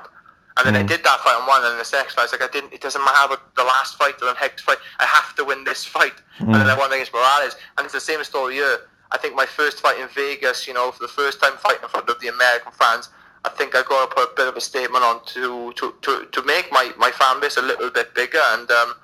And 0.57 0.67
then 0.67 0.73
mm. 0.73 0.83
I 0.83 0.87
did 0.87 1.03
that 1.05 1.19
fight 1.21 1.37
and 1.37 1.47
won, 1.47 1.63
and 1.63 1.79
the 1.79 1.87
next 1.95 2.15
fight, 2.15 2.19
I 2.19 2.23
was 2.23 2.31
like, 2.33 2.43
I 2.43 2.51
didn't. 2.51 2.73
It 2.73 2.81
doesn't 2.81 3.03
matter 3.03 3.33
about 3.33 3.55
the 3.55 3.63
last 3.63 3.95
fight 3.97 4.15
or 4.21 4.27
the 4.27 4.35
next 4.41 4.63
fight. 4.63 4.77
I 4.99 5.05
have 5.05 5.33
to 5.35 5.45
win 5.45 5.63
this 5.63 5.85
fight. 5.85 6.19
Mm. 6.39 6.51
And 6.51 6.55
then 6.55 6.67
I 6.67 6.77
won 6.77 6.91
against 6.91 7.13
Morales, 7.13 7.55
and 7.77 7.85
it's 7.85 7.93
the 7.93 8.01
same 8.01 8.21
story 8.25 8.55
here. 8.55 8.79
I 9.11 9.17
think 9.17 9.35
my 9.35 9.45
first 9.45 9.79
fight 9.79 9.99
in 9.99 10.09
Vegas, 10.09 10.67
you 10.67 10.73
know, 10.73 10.91
for 10.91 10.99
the 10.99 11.07
first 11.07 11.41
time 11.41 11.53
fighting 11.57 11.83
in 11.83 11.89
front 11.89 12.09
of 12.09 12.19
the 12.19 12.27
American 12.27 12.73
fans, 12.73 13.09
I 13.45 13.49
think 13.49 13.73
I 13.73 13.83
got 13.83 14.09
to 14.09 14.15
put 14.15 14.31
a 14.31 14.35
bit 14.35 14.47
of 14.49 14.57
a 14.57 14.61
statement 14.61 15.03
on 15.03 15.23
to 15.27 15.71
to, 15.73 15.93
to, 16.01 16.27
to 16.29 16.43
make 16.43 16.69
my, 16.71 16.91
my 16.97 17.11
fan 17.11 17.39
base 17.39 17.55
a 17.55 17.61
little 17.61 17.89
bit 17.89 18.13
bigger. 18.13 18.41
And 18.51 18.69
um, 18.69 18.95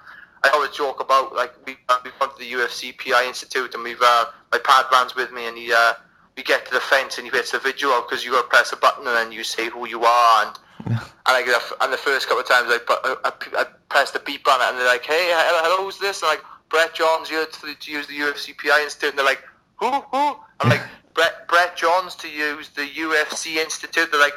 I 0.46 0.50
always 0.54 0.72
joke 0.72 1.00
about 1.00 1.36
like 1.36 1.54
we 1.66 1.78
we've 2.04 2.20
gone 2.20 2.30
to 2.30 2.40
the 2.40 2.52
UFC 2.52 2.96
PI 2.98 3.26
Institute, 3.28 3.74
and 3.74 3.84
we've 3.84 4.02
uh, 4.02 4.26
my 4.52 4.60
pad 4.60 4.86
runs 4.92 5.16
with 5.16 5.32
me, 5.32 5.48
and 5.48 5.58
he 5.58 5.74
uh, 5.74 5.94
we 6.38 6.44
get 6.44 6.66
to 6.68 6.74
the 6.74 6.80
fence, 6.80 7.18
and 7.18 7.26
he 7.26 7.36
hits 7.36 7.52
the 7.52 7.60
video 7.60 8.02
because 8.02 8.24
you 8.24 8.32
got 8.32 8.44
to 8.44 8.48
press 8.48 8.72
a 8.72 8.78
button, 8.78 9.08
and 9.08 9.16
then 9.16 9.32
you 9.32 9.44
say 9.44 9.70
who 9.70 9.88
you 9.88 10.04
are, 10.04 10.46
and 10.46 10.56
and 10.86 11.02
I 11.26 11.44
get 11.44 11.60
and 11.82 11.92
the 11.92 11.98
first 11.98 12.28
couple 12.28 12.42
of 12.42 12.48
times 12.48 12.70
I, 12.70 12.80
I, 13.24 13.32
I 13.58 13.66
press 13.90 14.12
the 14.12 14.20
beep 14.20 14.48
on 14.48 14.62
it, 14.62 14.70
and 14.70 14.78
they're 14.78 14.88
like, 14.88 15.06
"Hey, 15.06 15.32
hello, 15.34 15.84
who's 15.84 15.98
this?" 16.00 16.22
And 16.22 16.30
I'm 16.30 16.38
like, 16.38 16.46
"Brett 16.70 16.94
Johns, 16.94 17.30
here 17.30 17.46
to, 17.46 17.76
to 17.76 17.92
use 17.92 18.06
the 18.06 18.14
UFC 18.14 18.56
PI 18.56 18.84
Institute," 18.84 19.10
and 19.10 19.18
they're 19.18 19.26
like 19.26 19.44
who, 19.78 19.92
who? 19.92 20.36
I'm 20.60 20.70
like, 20.70 20.82
Brett, 21.14 21.48
Brett 21.48 21.78
Johns 21.78 22.16
to 22.16 22.30
use 22.30 22.70
the 22.70 22.88
UFC 22.88 23.56
Institute. 23.58 24.12
They're 24.12 24.20
like, 24.20 24.34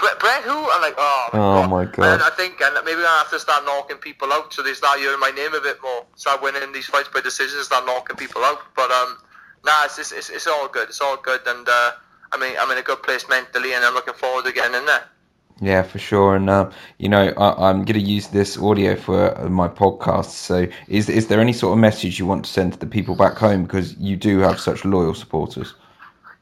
Brett, 0.00 0.18
Brett 0.18 0.42
who? 0.42 0.56
I'm 0.56 0.80
like, 0.80 0.94
oh 0.96 1.28
my 1.32 1.38
oh 1.38 1.60
god. 1.60 1.70
My 1.70 1.84
god. 1.84 2.14
And 2.14 2.22
I 2.22 2.30
think, 2.30 2.60
and 2.60 2.74
maybe 2.84 3.02
I 3.02 3.18
have 3.18 3.30
to 3.30 3.38
start 3.38 3.64
knocking 3.66 3.98
people 3.98 4.32
out 4.32 4.52
so 4.52 4.62
they 4.62 4.72
start 4.72 4.98
hearing 4.98 5.20
my 5.20 5.30
name 5.30 5.52
a 5.54 5.60
bit 5.60 5.76
more. 5.82 6.06
Start 6.16 6.42
winning 6.42 6.72
these 6.72 6.86
fights 6.86 7.08
by 7.12 7.20
decision, 7.20 7.62
start 7.62 7.84
knocking 7.84 8.16
people 8.16 8.42
out. 8.42 8.60
But 8.74 8.90
um, 8.90 9.18
nah, 9.64 9.84
it's 9.84 9.98
it's, 9.98 10.12
it's, 10.12 10.30
it's 10.30 10.46
all 10.46 10.68
good. 10.68 10.88
It's 10.88 11.00
all 11.00 11.18
good, 11.18 11.40
and 11.46 11.68
uh, 11.68 11.92
I 12.32 12.38
mean, 12.38 12.56
I'm 12.58 12.70
in 12.70 12.78
a 12.78 12.82
good 12.82 13.02
place 13.02 13.28
mentally, 13.28 13.74
and 13.74 13.84
I'm 13.84 13.94
looking 13.94 14.14
forward 14.14 14.46
to 14.46 14.52
getting 14.52 14.74
in 14.74 14.86
there. 14.86 15.04
Yeah, 15.60 15.82
for 15.82 15.98
sure. 15.98 16.34
And 16.36 16.48
uh, 16.48 16.70
you 16.98 17.08
know, 17.10 17.34
I, 17.36 17.68
am 17.68 17.84
going 17.84 18.00
to 18.00 18.00
use 18.00 18.28
this 18.28 18.56
audio 18.56 18.96
for 18.96 19.34
my 19.50 19.68
podcast. 19.68 20.30
So, 20.30 20.66
is 20.88 21.10
is 21.10 21.26
there 21.26 21.40
any 21.40 21.52
sort 21.52 21.74
of 21.74 21.78
message 21.78 22.18
you 22.18 22.24
want 22.24 22.46
to 22.46 22.50
send 22.50 22.72
to 22.72 22.78
the 22.78 22.86
people 22.86 23.14
back 23.14 23.36
home 23.36 23.64
because 23.64 23.94
you 23.98 24.16
do 24.16 24.38
have 24.38 24.58
such 24.58 24.86
loyal 24.86 25.14
supporters? 25.14 25.74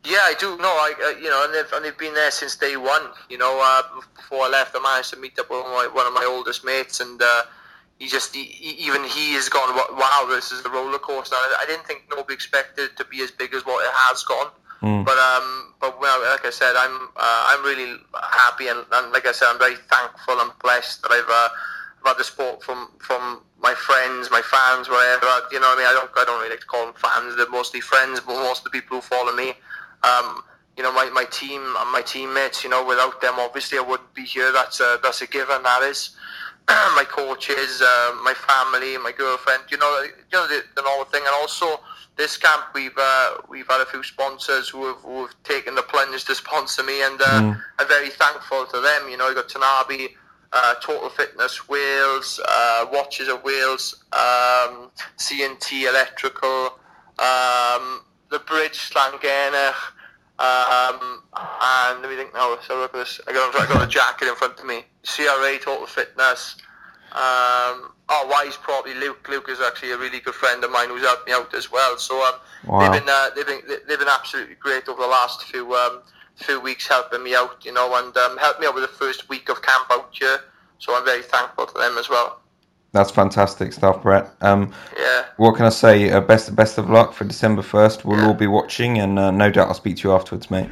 Yeah, 0.08 0.24
I 0.24 0.34
do. 0.40 0.56
No, 0.56 0.72
I 0.72 0.94
uh, 1.04 1.20
you 1.20 1.28
know, 1.28 1.44
and 1.44 1.54
they've 1.54 1.70
and 1.74 1.84
they've 1.84 1.98
been 1.98 2.14
there 2.14 2.30
since 2.30 2.56
day 2.56 2.78
one. 2.78 3.02
You 3.28 3.36
know, 3.36 3.60
uh, 3.60 3.82
before 4.16 4.46
I 4.46 4.48
left, 4.48 4.74
I 4.74 4.80
managed 4.80 5.10
to 5.12 5.20
meet 5.20 5.38
up 5.38 5.50
with 5.50 5.60
my, 5.60 5.86
one 5.92 6.06
of 6.06 6.14
my 6.14 6.24
oldest 6.24 6.64
mates, 6.64 7.00
and 7.00 7.20
uh, 7.20 7.42
he 7.98 8.08
just 8.08 8.34
he, 8.34 8.48
even 8.80 9.04
he 9.04 9.34
has 9.34 9.50
gone. 9.50 9.76
Wow, 9.76 10.26
this 10.30 10.50
is 10.50 10.64
a 10.64 10.70
roller 10.70 10.98
coaster. 10.98 11.36
I 11.36 11.64
didn't 11.68 11.86
think 11.86 12.04
nobody 12.08 12.32
expected 12.32 12.84
it 12.84 12.96
to 12.96 13.04
be 13.04 13.20
as 13.20 13.30
big 13.30 13.52
as 13.52 13.66
what 13.66 13.84
it 13.84 13.92
has 13.92 14.24
gone. 14.24 14.48
Mm. 14.80 15.04
But 15.04 15.18
um, 15.18 15.74
but 15.78 16.00
well, 16.00 16.20
like 16.22 16.46
I 16.46 16.50
said, 16.50 16.72
I'm 16.74 17.10
uh, 17.16 17.42
I'm 17.52 17.62
really 17.62 18.00
happy 18.32 18.68
and, 18.68 18.86
and 18.90 19.12
like 19.12 19.26
I 19.26 19.32
said, 19.32 19.48
I'm 19.50 19.58
very 19.58 19.76
thankful 19.76 20.40
and 20.40 20.52
blessed 20.62 21.02
that 21.02 21.12
I've, 21.12 21.28
uh, 21.28 21.48
had 22.06 22.16
the 22.16 22.24
support 22.24 22.62
from 22.62 22.88
from 22.98 23.42
my 23.60 23.74
friends, 23.74 24.30
my 24.30 24.40
fans, 24.40 24.88
wherever. 24.88 25.26
You 25.52 25.60
know, 25.60 25.68
what 25.68 25.76
I 25.76 25.82
mean, 25.82 25.86
I 25.86 25.92
don't 25.92 26.10
I 26.16 26.24
don't 26.24 26.38
really 26.38 26.50
like 26.50 26.60
to 26.60 26.66
call 26.66 26.86
them 26.86 26.94
fans. 26.94 27.36
They're 27.36 27.50
mostly 27.50 27.80
friends, 27.80 28.20
but 28.20 28.34
most 28.36 28.64
of 28.64 28.64
the 28.64 28.70
people 28.70 28.96
who 28.96 29.02
follow 29.02 29.34
me. 29.34 29.52
Um, 30.02 30.42
you 30.76 30.84
know, 30.84 30.92
my, 30.92 31.10
my 31.10 31.24
team 31.24 31.60
and 31.60 31.92
my 31.92 32.02
teammates. 32.02 32.62
You 32.62 32.70
know, 32.70 32.84
without 32.84 33.20
them, 33.20 33.34
obviously, 33.38 33.78
I 33.78 33.82
wouldn't 33.82 34.14
be 34.14 34.24
here. 34.24 34.52
That's 34.52 34.80
a 34.80 34.98
that's 35.02 35.22
a 35.22 35.26
given. 35.26 35.62
That 35.62 35.82
is. 35.82 36.16
my 36.68 37.04
coaches, 37.08 37.80
uh, 37.82 38.16
my 38.22 38.34
family, 38.34 38.98
my 38.98 39.10
girlfriend. 39.10 39.62
You 39.70 39.78
know, 39.78 40.02
you 40.02 40.12
know 40.32 40.46
the, 40.46 40.62
the 40.76 40.82
normal 40.82 41.06
thing, 41.06 41.22
and 41.24 41.34
also 41.40 41.80
this 42.18 42.36
camp 42.36 42.66
we've 42.74 42.98
uh, 42.98 43.38
we've 43.48 43.66
had 43.68 43.80
a 43.80 43.86
few 43.86 44.02
sponsors 44.02 44.68
who 44.68 44.86
have, 44.86 44.96
who 44.98 45.26
have 45.26 45.42
taken 45.44 45.74
the 45.74 45.82
plunge 45.82 46.24
to 46.24 46.34
sponsor 46.34 46.82
me, 46.82 47.02
and 47.02 47.20
uh, 47.22 47.40
mm. 47.40 47.62
I'm 47.78 47.88
very 47.88 48.10
thankful 48.10 48.66
to 48.66 48.80
them. 48.80 49.08
You 49.08 49.16
know, 49.16 49.28
I 49.28 49.34
got 49.34 49.48
Tanabe, 49.48 50.10
uh, 50.52 50.74
Total 50.82 51.08
Fitness 51.08 51.68
Wales, 51.68 52.40
uh, 52.46 52.86
Watches 52.92 53.28
of 53.28 53.42
Wales, 53.44 54.04
um, 54.12 54.90
CNT 55.16 55.88
Electrical, 55.88 56.78
um, 57.18 58.02
the 58.30 58.38
Bridge 58.40 58.90
Llangennech, 58.90 59.74
um, 60.38 61.22
and 61.34 62.02
let 62.02 62.10
me 62.10 62.16
think 62.16 62.34
now. 62.34 62.56
So 62.66 62.78
look 62.78 62.94
at 62.94 63.00
this. 63.00 63.20
I 63.26 63.32
got, 63.32 63.54
I 63.54 63.66
got 63.66 63.84
a 63.84 63.86
jacket 63.86 64.28
in 64.28 64.34
front 64.36 64.58
of 64.58 64.66
me. 64.66 64.84
CRA 65.02 65.58
Total 65.58 65.86
Fitness. 65.86 66.56
Um, 67.12 67.92
oh, 68.10 68.28
Wise 68.30 68.56
probably 68.56 68.94
Luke. 68.94 69.26
Luke 69.28 69.48
is 69.48 69.60
actually 69.60 69.92
a 69.92 69.98
really 69.98 70.20
good 70.20 70.34
friend 70.34 70.62
of 70.62 70.70
mine 70.70 70.88
who's 70.88 71.02
helped 71.02 71.26
me 71.26 71.32
out 71.32 71.54
as 71.54 71.72
well. 71.72 71.96
So 71.96 72.22
um, 72.22 72.34
wow. 72.66 72.80
they've 72.80 73.00
been 73.00 73.08
uh, 73.08 73.30
they've 73.34 73.46
been 73.46 73.62
they've 73.88 73.98
been 73.98 74.08
absolutely 74.08 74.56
great 74.56 74.88
over 74.88 75.00
the 75.00 75.08
last 75.08 75.44
few 75.44 75.74
um, 75.74 76.02
few 76.36 76.60
weeks 76.60 76.86
helping 76.86 77.22
me 77.22 77.34
out, 77.34 77.64
you 77.64 77.72
know, 77.72 77.94
and 77.96 78.16
um, 78.16 78.36
helped 78.38 78.60
me 78.60 78.66
out 78.66 78.74
with 78.74 78.84
the 78.84 78.96
first 78.96 79.28
week 79.28 79.48
of 79.48 79.62
camp 79.62 79.86
out 79.90 80.10
here. 80.12 80.40
So 80.78 80.96
I'm 80.96 81.04
very 81.04 81.22
thankful 81.22 81.66
to 81.66 81.74
them 81.74 81.98
as 81.98 82.08
well. 82.08 82.40
That's 82.92 83.10
fantastic 83.10 83.72
stuff, 83.72 84.02
Brett. 84.02 84.30
Um, 84.40 84.72
yeah. 84.98 85.24
What 85.36 85.56
can 85.56 85.66
I 85.66 85.70
say? 85.70 86.10
Uh, 86.10 86.20
best 86.20 86.56
best 86.56 86.78
of 86.78 86.88
luck 86.88 87.12
for 87.12 87.24
December 87.24 87.62
first. 87.62 88.04
We'll 88.04 88.18
yeah. 88.18 88.26
all 88.26 88.34
be 88.34 88.46
watching, 88.46 88.98
and 88.98 89.18
uh, 89.18 89.30
no 89.30 89.50
doubt 89.50 89.68
I'll 89.68 89.74
speak 89.74 89.98
to 89.98 90.08
you 90.08 90.14
afterwards, 90.14 90.50
mate. 90.50 90.70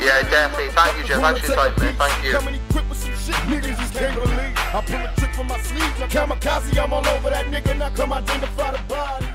Yeah, 0.00 0.22
definitely. 0.30 0.70
Thank 0.70 0.98
you, 0.98 1.04
Jeff. 1.04 1.20
Thanks 1.20 1.40
for 1.40 1.46
your 1.46 1.56
time, 1.56 1.74
mate. 1.78 1.94
Thank 1.96 2.24
you. 2.24 2.36
I 4.70 4.82
pull 4.86 4.96
a 4.96 5.12
trick 5.16 5.34
from 5.34 5.46
my 5.48 5.58
sleeve. 5.60 5.98
Now 5.98 6.06
kamikaze, 6.06 6.78
I'm 6.78 6.92
all 6.92 7.06
over 7.06 7.30
that 7.30 7.46
nigga. 7.46 7.76
Now 7.76 7.90
come 7.90 8.12
identify 8.12 8.70
the 8.72 9.27